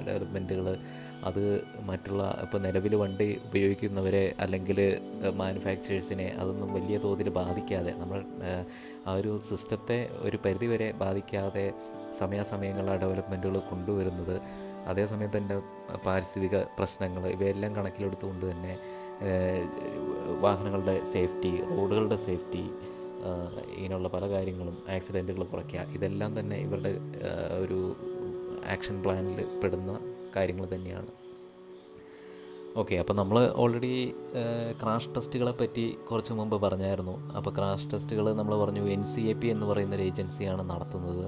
[0.07, 0.77] ഡെവലപ്മെന്റുകൾ
[1.25, 5.01] അത് മറ്റുള്ള ഇപ്പോൾ നിലവിൽ വണ്ടി ഉപയോഗിക്കുന്നവരെ അല്ലെങ്കിൽ
[5.35, 8.25] മാനുഫാക്ചറേഴ്സിനെ അതൊന്നും വലിയ തോതിൽ ബാധിക്കാതെ നമ്മൾ
[9.07, 11.73] ആ ഒരു സിസ്റ്റത്തെ ഒരു പരിധിവരെ ബാധിക്കാതെ
[12.19, 15.57] സമയാസമയങ്ങളിലാണ് ഡെവലപ്മെന്റുകൾ കൊണ്ടുവരുന്നത് അതേസമയത്ത് തന്നെ
[16.07, 18.75] പാരിസ്ഥിതിക പ്രശ്നങ്ങൾ ഇവയെല്ലാം കണക്കിലെടുത്തുകൊണ്ട് തന്നെ
[20.45, 22.65] വാഹനങ്ങളുടെ സേഫ്റ്റി റോഡുകളുടെ സേഫ്റ്റി
[23.77, 26.93] ഇങ്ങനെയുള്ള പല കാര്യങ്ങളും ആക്സിഡന്റുകൾ കുറയ്ക്കുക ഇതെല്ലാം തന്നെ ഇവരുടെ
[27.65, 27.79] ഒരു
[28.75, 29.93] ആക്ഷൻ പ്ലാനിൽ പെടുന്ന
[30.37, 31.11] കാര്യങ്ങൾ തന്നെയാണ്.
[32.81, 33.93] ഓക്കെ അപ്പോൾ നമ്മൾ ഓൾറെഡി
[34.81, 37.15] ക്രാഷ് ടെസ്റ്റുകളെ പറ്റി കുറച്ച് മുമ്പ് പറഞ്ഞായിരുന്നു.
[37.39, 41.27] അപ്പോൾ ക്രാഷ് ടെസ്റ്റുകൾ നമ്മൾ പറഞ്ഞു എൻ സി എ പി എന്ന് പറയുന്ന ഒരു ഏജൻസിയാണ് നടത്തുന്നത്.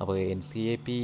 [0.00, 0.98] അപ്പോൾ എൻ സി എ പി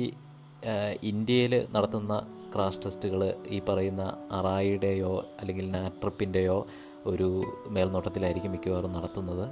[1.03, 2.15] ഇന്ത്യയിൽ നടത്തുന്ന
[2.55, 6.67] ക്രാഷ് ടെസ്റ്റുകൾ ഈ പറയുന്ന അറായിയുടെയോ അല്ലെങ്കിൽ നാട്രിപ്പിന്റെയോ
[7.07, 9.51] ഒരു മേൽനോട്ടത്തിലായിരിക്കും മിക്കവാറും നടത്തുന്നത്.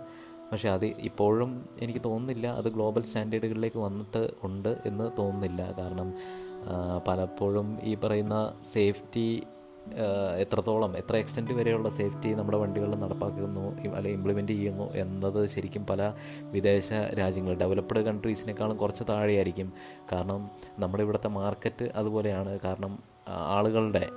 [0.52, 5.74] പക്ഷേ അത് ഇപ്പോഴും എനിക്ക് തോന്നുന്നില്ല അത് ഗ്ലോബൽ സ്റ്റാൻഡേർഡുകളിലേക്ക് വന്നിട്ട് ഉണ്ട് എന്ന് തോന്നുന്നില്ല.
[5.78, 6.14] കാരണം
[7.08, 9.42] പലപ്പോഴും ഈ പറയുന്ന സേഫ്റ്റി
[10.38, 13.64] എത്രത്തോളം എത്ര എക്സ്റ്റെന്റ് വരെയുള്ള സേഫ്റ്റി നമ്മുടെ വണ്ടികളിൽ നടപ്പാക്കുന്നു
[13.96, 19.72] അല്ലെങ്കിൽ ഇംപ്ലിമെന്റ് ചെയ്യുന്നു എന്നത് ശരിക്കും പല വിദേശ രാജ്യങ്ങൾ ഡെവലപ്ഡ് കൺട്രീസിനേക്കാളും കുറച്ച് താഴെയായിരിക്കും.
[20.12, 22.60] കാരണം നമ്മുടെ ഇവിടുത്തെ മാർക്കറ്റ് അതുപോലെയാണ്.
[22.60, 22.98] കാരണം
[23.28, 24.08] ആളുകളുടെ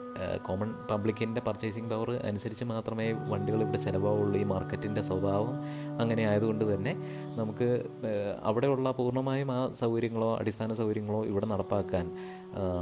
[0.48, 4.40] കോമൺ പബ്ലിക്കിന്റെ പർച്ചേസിങ് പവർ അനുസരിച്ച് മാത്രമേ വണ്ടികൾ ഇവിടെ ചിലവാവുള്ളൂ.
[4.40, 5.56] ഈ മാർക്കറ്റിന്റെ സ്വഭാവം
[6.02, 6.94] അങ്ങനെ ആയതുകൊണ്ട് തന്നെ
[7.38, 7.86] നമുക്ക്
[8.44, 12.12] അവിടെയുള്ള പൂർണമായും ആ സൗകര്യങ്ങളോ അടിസ്ഥാന സൗകര്യങ്ങളോ ഇവിടെ നടപ്പാക്കാൻ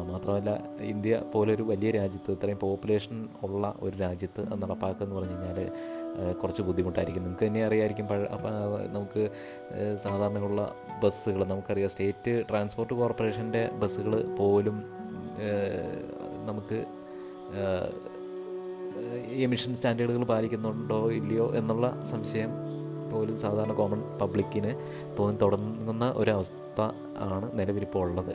[0.07, 5.71] മാത്രമല്ല ഇന്ത്യ പോലൊരു വലിയ രാജ്യത്ത് ഇത്രയും പോപ്പുലേഷൻ ഉള്ള ഒരു രാജ്യത്ത് അത് നടപ്പാക്കുക എന്ന് പറഞ്ഞു കഴിഞ്ഞാൽ
[6.33, 7.23] കുറച്ച് ബുദ്ധിമുട്ടായിരിക്കും.
[7.23, 8.05] നിങ്ങൾക്ക് തന്നെ അറിയായിരിക്കും
[8.93, 9.29] നമുക്ക്
[10.03, 14.99] സാധാരണയുള്ള ബസ്സുകൾ നമുക്കറിയാം സ്റ്റേറ്റ് ട്രാൻസ്പോർട്ട് കോർപ്പറേഷന്റെ ബസ്സുകൾ പോലും
[16.45, 16.85] നമുക്ക്
[19.45, 22.51] എമിഷൻ സ്റ്റാൻഡേർഡുകൾ പാലിക്കുന്നുണ്ടോ ഇല്ലയോ എന്നുള്ള സംശയം
[23.11, 24.71] പോലും സാധാരണ കോമൺ പബ്ലിക്കിന്
[25.19, 26.81] തോന്നി തുടങ്ങുന്ന ഒരവസ്ഥ
[27.17, 28.33] ആണ് നിലവിലിപ്പോൾ ഉള്ളത്.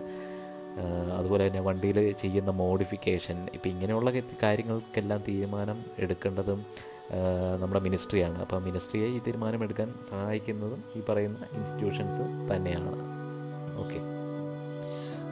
[1.18, 4.10] അതുപോലെ തന്നെ വണ്ടിയിൽ ചെയ്യുന്ന മോഡിഫിക്കേഷൻ ഇപ്പം ഇങ്ങനെയുള്ള
[4.42, 6.60] കാര്യങ്ങൾക്കെല്ലാം തീരുമാനം എടുക്കേണ്ടതും
[7.60, 12.92] നമ്മുടെ മിനിസ്ട്രിയാണ് അപ്പോൾ മിനിസ്ട്രിയെ ഈ തീരുമാനം എടുക്കാൻ സഹായിക്കുന്നതും ഈ പറയുന്ന ഇൻസ്റ്റിറ്റ്യൂഷൻസ് തന്നെയാണ്.
[13.82, 14.00] ഓക്കെ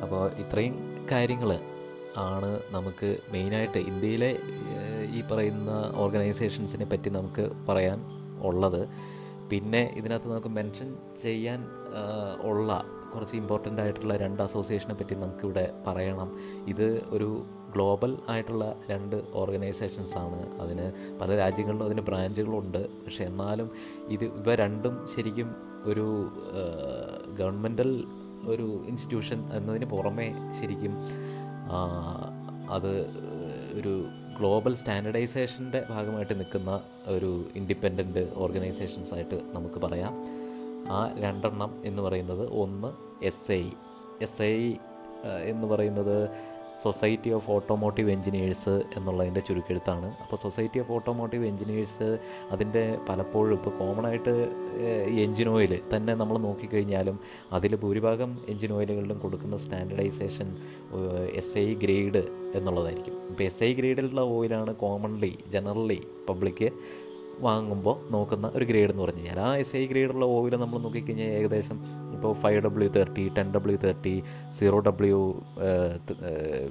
[0.02, 1.50] അപ്പോൾ ഇത്രയും കാര്യങ്ങൾ
[2.16, 4.38] ആണ് നമുക്ക് മെയിനായിട്ട് ഇന്ത്യയിലെ
[5.16, 8.00] ഈ പറയുന്ന ഓർഗനൈസേഷൻസിനെ പറ്റി നമുക്ക് പറയാൻ
[8.42, 8.88] ഉള്ളത്.
[9.50, 11.66] പിന്നെ ഇതിനകത്ത് നമുക്ക് മെൻഷൻ ചെയ്യാൻ
[12.42, 16.38] ഉള്ള കുറച്ച് ഇമ്പോർട്ടന്റ് ആയിട്ടുള്ള രണ്ട് അസോസിയേഷനെ പറ്റി നമുക്കിവിടെ പറയണം.
[16.68, 20.60] ഇത് ഒരു ഗ്ലോബൽ ആയിട്ടുള്ള രണ്ട് ഓർഗനൈസേഷൻസ് ആണ്.
[20.60, 23.70] അതിന് പല രാജ്യങ്ങളിലും അതിന് ബ്രാഞ്ചുകളുണ്ട് പക്ഷെ എന്നാലും
[24.08, 26.30] ഇത് ഇവ രണ്ടും ശരിക്കും ഒരു
[27.38, 28.04] ഗവൺമെന്റൽ
[28.46, 30.92] ഒരു ഇൻസ്റ്റിറ്റ്യൂഷൻ എന്നതിന് പുറമേ ശരിക്കും
[32.70, 33.06] അത്
[33.74, 34.06] ഒരു
[34.38, 40.14] ഗ്ലോബൽ സ്റ്റാൻഡർഡൈസേഷന്റെ ഭാഗമായിട്ട് നിൽക്കുന്ന ഒരു ഇൻഡിപെൻഡന്റ് ഓർഗനൈസേഷൻസ് ആയിട്ട് നമുക്ക് പറയാം.
[40.92, 43.70] ആ രണ്ടെണ്ണം എന്ന് പറയുന്നത് ഒന്ന് എസ് ഐ.
[44.22, 44.74] എസ് ഐ
[45.42, 46.28] എന്ന് പറയുന്നത്
[46.82, 50.08] സൊസൈറ്റി ഓഫ് ഓട്ടോമോട്ടീവ് എഞ്ചിനീയേഴ്സ് എന്നുള്ളതിന്റെ ചുരുക്കെഴുത്താണ്.
[50.22, 52.18] അപ്പോൾ സൊസൈറ്റി ഓഫ് ഓട്ടോമോട്ടീവ് എഞ്ചിനീയേഴ്സ്
[52.52, 54.34] അതിന്റെ പലപ്പോഴും ഇപ്പോൾ കോമൺ ആയിട്ട്
[55.24, 57.18] എഞ്ചിൻ ഓയിൽ തന്നെ നമ്മൾ നോക്കിക്കഴിഞ്ഞാലും
[57.52, 60.56] അതിൽ ഭൂരിഭാഗം എഞ്ചിൻ ഓയിലുകളിലും കൊടുക്കുന്ന സ്റ്റാൻഡർഡൈസേഷൻ
[61.42, 62.22] എസ് ഐ ഗ്രേഡ്
[62.58, 63.14] എന്നുള്ളതായിരിക്കും.
[63.30, 66.68] ഇപ്പോൾ എസ് ഐ ഗ്രേഡിലുള്ള ഓയിലാണ് കോമൺലി ജനറലി പബ്ലിക്ക്
[67.42, 71.78] വാങ്ങുമ്പോൾ നോക്കുന്ന ഒരു ഗ്രേഡ് എന്ന് പറഞ്ഞു കഴിഞ്ഞാൽ ആ എസ് ഐ ഗ്രേഡുള്ള ഓയിൽ നമ്മൾ നോക്കിക്കഴിഞ്ഞാൽ ഏകദേശം
[72.12, 74.14] ഇപ്പോൾ five W thirty ten W thirty
[74.50, 75.20] zero W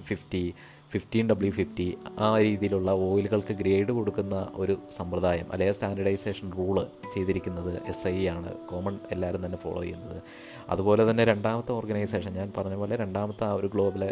[0.04, 0.44] fifty
[0.92, 6.78] fifteen W fifty ആ രീതിയിലുള്ള ഓയിലുകൾക്ക് ഗ്രേഡ് കൊടുക്കുന്ന ഒരു സമ്പ്രദായം അല്ലെങ്കിൽ സ്റ്റാൻഡർഡൈസേഷൻ റൂൾ
[7.14, 8.54] ചെയ്തിരിക്കുന്നത് എസ് ഐ ആണ്.
[8.70, 10.22] കോമൺ എല്ലാവരും തന്നെ ഫോളോ ചെയ്യുന്നത്.
[10.70, 14.04] അതുപോലെ തന്നെ രണ്ടാമത്തെ ഓർഗനൈസേഷൻ ഞാൻ പറഞ്ഞ പോലെ രണ്ടാമത്തെ ആ ഒരു ഗ്ലോബൽ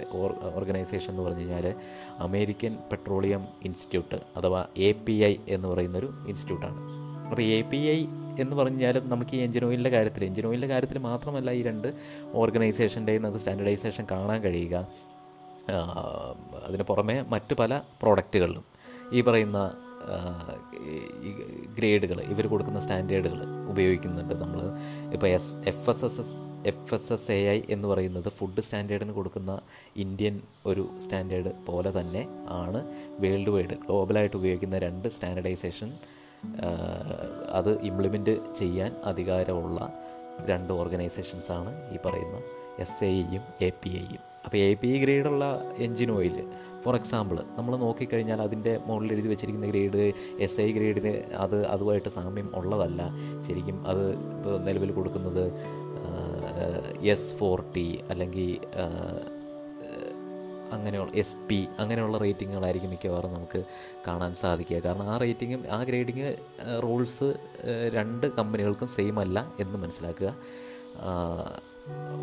[0.56, 1.76] ഓർഗനൈസേഷൻ എന്ന് പറഞ്ഞു കഴിഞ്ഞാൽ
[2.20, 6.80] അമേരിക്കൻ പെട്രോളിയം ഇൻസ്റ്റിറ്റ്യൂട്ട് അഥവാ എ പി ഐ എന്ന് പറയുന്നൊരു ഇൻസ്റ്റിറ്റ്യൂട്ടാണ്
[7.30, 8.00] അപ്പോൾ എ പി ഐ
[8.40, 11.88] എന്ന് പറഞ്ഞാലും നമുക്ക് ഈ എഞ്ചിൻ ഓയിലിന്റെ കാര്യത്തിൽ എഞ്ചിൻ ഓയിലിന്റെ കാര്യത്തിൽ മാത്രമല്ല ഈ രണ്ട്
[12.34, 14.88] ഓർഗനൈസേഷന്റെയും നമുക്ക് സ്റ്റാൻഡർഡൈസേഷൻ കാണാൻ കഴിയുക.
[16.66, 18.66] അതിന് പുറമെ മറ്റു പല പ്രോഡക്റ്റുകളിലും.
[19.14, 19.60] ഈ പറയുന്ന
[21.78, 23.40] ഗ്രേഡുകൾ ഇവർ കൊടുക്കുന്ന സ്റ്റാൻഡേർഡുകൾ
[23.72, 24.60] ഉപയോഗിക്കുന്നുണ്ട് നമ്മൾ
[25.14, 26.36] ഇപ്പോൾ S F S S S
[26.68, 29.62] F S S A I എന്ന് പറയുന്നത് ഫുഡ് സ്റ്റാൻഡേർഡിന് കൊടുക്കുന്ന
[29.96, 32.82] ഇന്ത്യൻ ഒരു സ്റ്റാൻഡേർഡ് പോലെ തന്നെ ആണ്.
[33.20, 35.92] വേൾഡ് വൈഡ് ഗ്ലോബലായിട്ട് ഉപയോഗിക്കുന്ന രണ്ട് സ്റ്റാൻഡർഡൈസേഷൻ
[37.52, 39.80] അത് ഇംപ്ലിമെന്റ് ചെയ്യാൻ അധികാരമുള്ള
[40.46, 42.40] രണ്ട് ഓർഗനൈസേഷൻസാണ് ഈ പറയുന്ന
[42.80, 44.29] എസ് ഐയും എ പി ഐയും.
[44.46, 45.46] അപ്പോൾ എ പി ഗ്രേഡുള്ള
[45.78, 46.36] എൻജിൻ ഓയിൽ
[46.84, 50.04] ഫോർ എക്സാമ്പിൾ നമ്മൾ നോക്കിക്കഴിഞ്ഞാൽ അതിന്റെ മുകളിൽ എഴുതി വെച്ചിരിക്കുന്ന ഗ്രേഡ്
[50.46, 53.02] എസ് ഐ ഗ്രേഡിന് അത് അതുമായിട്ട് സാമ്യം ഉള്ളതല്ല.
[53.48, 55.44] ശരിക്കും അത് ഇപ്പോൾ നിലവിൽ കൊടുക്കുന്നത്
[57.14, 58.50] എസ് ഫോർട്ടി അല്ലെങ്കിൽ
[60.72, 63.60] അങ്ങനെയുള്ള എസ് പി അങ്ങനെയുള്ള റേറ്റിങ്ങുകളായിരിക്കും മിക്കവാറും നമുക്ക്
[64.08, 64.80] കാണാൻ സാധിക്കുക.
[64.80, 66.30] കാരണം ആ റേറ്റിങ്ങും ആ ഗ്രേഡിങ്
[66.84, 67.30] റൂൾസ്
[67.94, 70.32] രണ്ട് കമ്പനികൾക്കും സെയിം അല്ല എന്ന് മനസ്സിലാക്കുക.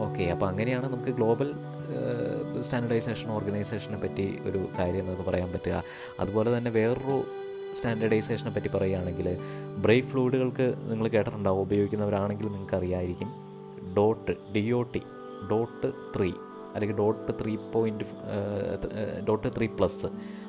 [0.05, 1.49] ഓക്കെ അപ്പോൾ അങ്ങനെയാണ് നമുക്ക് ഗ്ലോബൽ
[2.67, 5.77] സ്റ്റാൻഡർഡൈസേഷൻ ഓർഗനൈസേഷനെ പറ്റി ഒരു കാര്യം നമുക്ക് പറയാൻ പറ്റുക.
[6.21, 7.17] അതുപോലെ തന്നെ വേറൊരു
[7.77, 9.29] സ്റ്റാൻഡർഡൈസേഷനെ പറ്റി പറയുകയാണെങ്കിൽ
[9.85, 13.31] ബ്രേക്ക് ഫ്ലൂഡുകൾക്ക് നിങ്ങൾ കേട്ടിട്ടുണ്ടാവും ഉപയോഗിക്കുന്നവരാണെങ്കിൽ നിങ്ങൾക്ക് അറിയായിരിക്കും
[13.99, 15.03] dot D O T
[15.51, 16.31] dot three
[16.75, 18.05] അല്ലെങ്കിൽ dot three point
[19.29, 20.07] dot three plus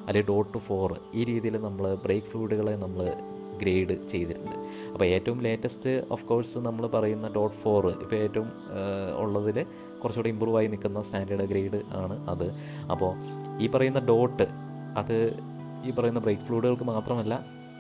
[0.07, 0.89] അല്ലെങ്കിൽ ഡോട്ട് ഫോർ.
[1.13, 3.05] ഈ രീതിയിൽ നമ്മൾ ബ്രേക്ക് ഫ്ലൂഡുകളെ നമ്മൾ
[3.61, 4.55] ഗ്രേഡ് ചെയ്തിട്ടുണ്ട്.
[4.93, 8.49] അപ്പോൾ ഏറ്റവും ലേറ്റസ്റ്റ് ഓഫ് കോഴ്സ് നമ്മൾ പറയുന്ന ഡോട്ട് ഫോർ ഇപ്പോൾ ഏറ്റവും
[9.23, 9.59] ഉള്ളതിൽ
[10.01, 12.47] കുറച്ചുകൂടി ഇമ്പ്രൂവ് ആയി നിൽക്കുന്ന സ്റ്റാൻഡേർഡ് ഗ്രേഡ് ആണ് അത്.
[12.95, 13.11] അപ്പോൾ
[13.63, 14.47] ഈ പറയുന്ന ഡോട്ട്
[15.01, 15.15] അത്
[15.87, 17.33] ഈ പറയുന്ന ബ്രേക്ക് ഫ്ലൂഡുകൾക്ക് മാത്രമല്ല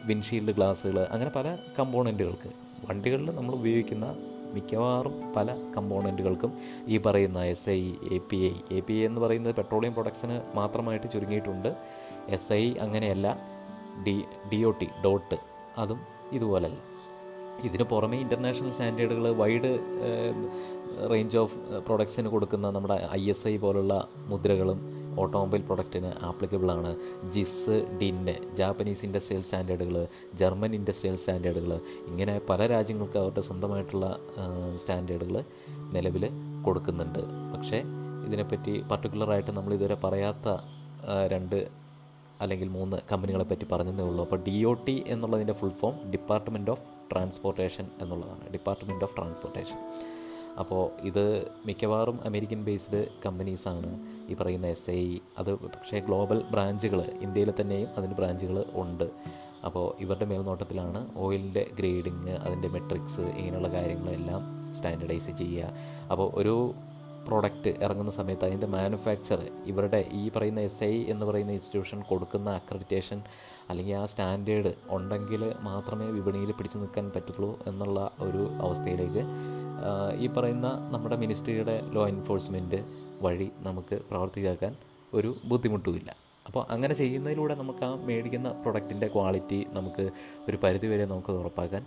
[0.09, 2.49] വിൻഷീൽഡ് ഗ്ലാസ്സുകൾ അങ്ങനെ പല കമ്പോണന്റുകൾക്ക്
[2.89, 4.07] വണ്ടികളിൽ നമ്മൾ ഉപയോഗിക്കുന്ന
[4.55, 6.51] മിക്കവാറും പല കമ്പോണന്റുകൾക്കും
[6.93, 7.81] ഈ പറയുന്ന S I
[8.15, 11.69] A P I A P I എന്ന് പറയുന്നത് പെട്രോളിയം പ്രൊഡക്ട്സിന് മാത്രമായിട്ട് ചുരുങ്ങിയിട്ടുണ്ട്.
[12.37, 13.27] എസ് ഐ അങ്ങനെയല്ല
[14.05, 14.15] D
[14.51, 15.37] D O T dot
[15.83, 15.99] അതും
[16.37, 16.77] ഇതുപോലല്ല.
[17.67, 19.69] ഇതിന് പുറമേ ഇന്റർനാഷണൽ സ്റ്റാൻഡേർഡുകൾ വൈഡ്
[21.11, 21.55] റേഞ്ച് ഓഫ്
[21.87, 23.93] പ്രൊഡക്ട്സിന് കൊടുക്കുന്ന നമ്മുടെ ഐ എസ് ഐ പോലുള്ള
[24.31, 24.79] മുദ്രകളും
[25.21, 26.91] ഓട്ടോമൊബൈൽ പ്രൊഡക്റ്റിന് ആപ്ലിക്കബിൾ ആണ്.
[27.35, 29.97] ജിസ് ഡിന്നെ ജാപ്പനീസ് ഇൻഡസ്ട്രിയൽ സ്റ്റാൻഡേർഡുകൾ
[30.41, 31.73] ജർമ്മൻ ഇൻഡസ്ട്രിയൽ സ്റ്റാൻഡേർഡുകൾ
[32.09, 34.07] ഇങ്ങനെ പല രാജ്യങ്ങൾക്ക് അവരുടെ സ്വന്തമായിട്ടുള്ള
[34.81, 35.37] സ്റ്റാൻഡേർഡുകൾ
[35.95, 36.25] നിലവിൽ
[36.67, 37.21] കൊടുക്കുന്നുണ്ട്.
[37.55, 37.79] പക്ഷേ
[38.27, 40.47] ഇതിനെപ്പറ്റി പർട്ടിക്കുലറായിട്ട് നമ്മൾ ഇതുവരെ പറയാത്ത
[41.33, 41.57] രണ്ട്
[42.41, 44.23] അല്ലെങ്കിൽ മൂന്ന് കമ്പനികളെ പറ്റി പറഞ്ഞതേ ഉള്ളൂ.
[44.25, 48.51] അപ്പോൾ ഡി ഒ ടി എന്നുള്ളതിന്റെ full form department of transportation എന്നുള്ളതാണ്.
[48.53, 49.79] ഡിപ്പാർട്ട്മെന്റ് ഓഫ് ട്രാൻസ്പോർട്ടേഷൻ
[50.61, 51.23] അപ്പോൾ ഇത്
[51.65, 53.89] മിക്കവാറും അമേരിക്കൻ ബേസ്ഡ് കമ്പനീസാണ്
[54.29, 59.07] ഈ പറയുന്ന എസ് ഐ അത് പക്ഷേ ഗ്ലോബൽ ബ്രാഞ്ചുകൾ ഇന്ത്യയിൽ തന്നെയും അതിന്റെ ബ്രാഞ്ചുകൾ ഉണ്ട്.
[59.65, 64.41] അപ്പോൾ ഇവരുടെ മേൽനോട്ടത്തിലാണ് ഓയിലിന്റെ ഗ്രേഡിങ് അതിന്റെ മെട്രിക്സ് ഇങ്ങനെയുള്ള കാര്യങ്ങളെല്ലാം
[64.75, 65.71] സ്റ്റാൻഡർഡൈസ് ചെയ്യുക.
[66.11, 66.55] അപ്പോൾ ഒരു
[67.27, 69.39] പ്രോഡക്റ്റ് ഇറങ്ങുന്ന സമയത്ത് അതിന്റെ മാനുഫാക്ചർ
[69.71, 73.19] ഇവരുടെ ഈ പറയുന്ന എസ് ഐ എന്ന് പറയുന്ന ഇൻസ്റ്റിറ്റ്യൂഷൻ കൊടുക്കുന്ന അക്രഡിറ്റേഷൻ
[73.69, 79.23] അല്ലെങ്കിൽ ആ സ്റ്റാൻഡേർഡ് ഉണ്ടെങ്കിൽ മാത്രമേ വിപണിയിൽ പിടിച്ചു നിൽക്കാൻ പറ്റുള്ളൂ എന്നുള്ള ഒരു അവസ്ഥയിലേക്ക്
[80.23, 82.79] ഈ പറയുന്ന നമ്മുടെ മിനിസ്ട്രിയുടെ ലോ എൻഫോഴ്സ്മെന്റ്
[83.25, 84.73] വഴി നമുക്ക് പ്രവർത്തിക്കാക്കാൻ
[85.13, 86.09] ഒരു ബുദ്ധിമുട്ടുമില്ല.
[86.47, 90.03] അപ്പോൾ അങ്ങനെ ചെയ്യുന്നതിലൂടെ നമുക്ക് ആ മേടിക്കുന്ന പ്രൊഡക്റ്റിന്റെ ക്വാളിറ്റി നമുക്ക്
[90.49, 91.83] ഒരു പരിധിവരെ നമുക്ക് ഉറപ്പാക്കാൻ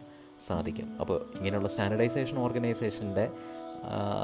[0.47, 0.89] സാധിക്കും.
[1.01, 3.25] അപ്പോൾ ഇങ്ങനെയുള്ള സ്റ്റാൻഡർഡൈസേഷൻ ഓർഗനൈസേഷന്റെ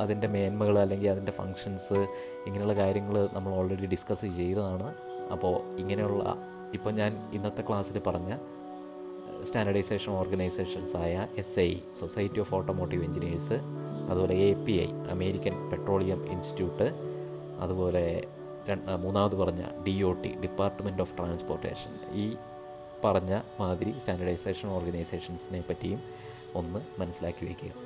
[0.01, 1.99] അതിന്റെ മേന്മകൾ അല്ലെങ്കിൽ അതിന്റെ ഫങ്ഷൻസ്
[2.47, 4.89] ഇങ്ങനെയുള്ള കാര്യങ്ങൾ നമ്മൾ ഓൾറെഡി ഡിസ്കസ് ചെയ്തതാണ്.
[5.33, 6.37] അപ്പോൾ ഇങ്ങനെയുള്ള
[6.75, 8.37] ഇപ്പോൾ ഞാൻ ഇന്നത്തെ ക്ലാസ്സിൽ പറഞ്ഞ
[9.43, 13.59] സ്റ്റാൻഡർഡൈസേഷൻ ഓർഗനൈസേഷൻസ് ആയ S I society of automotive engineers
[14.11, 16.89] അതുപോലെ A P I American petroleum institute
[17.61, 18.23] അതുപോലെ
[18.97, 22.37] മൂന്നാമത് പറഞ്ഞ D O T department of transportation ഈ
[23.05, 26.03] പറഞ്ഞ മാതിരി സ്റ്റാൻഡർഡൈസേഷൻ ഓർഗനൈസേഷൻസിനെ പറ്റിയും
[26.55, 27.86] ഒന്ന് മനസ്സിലാക്കി വയ്ക്കുക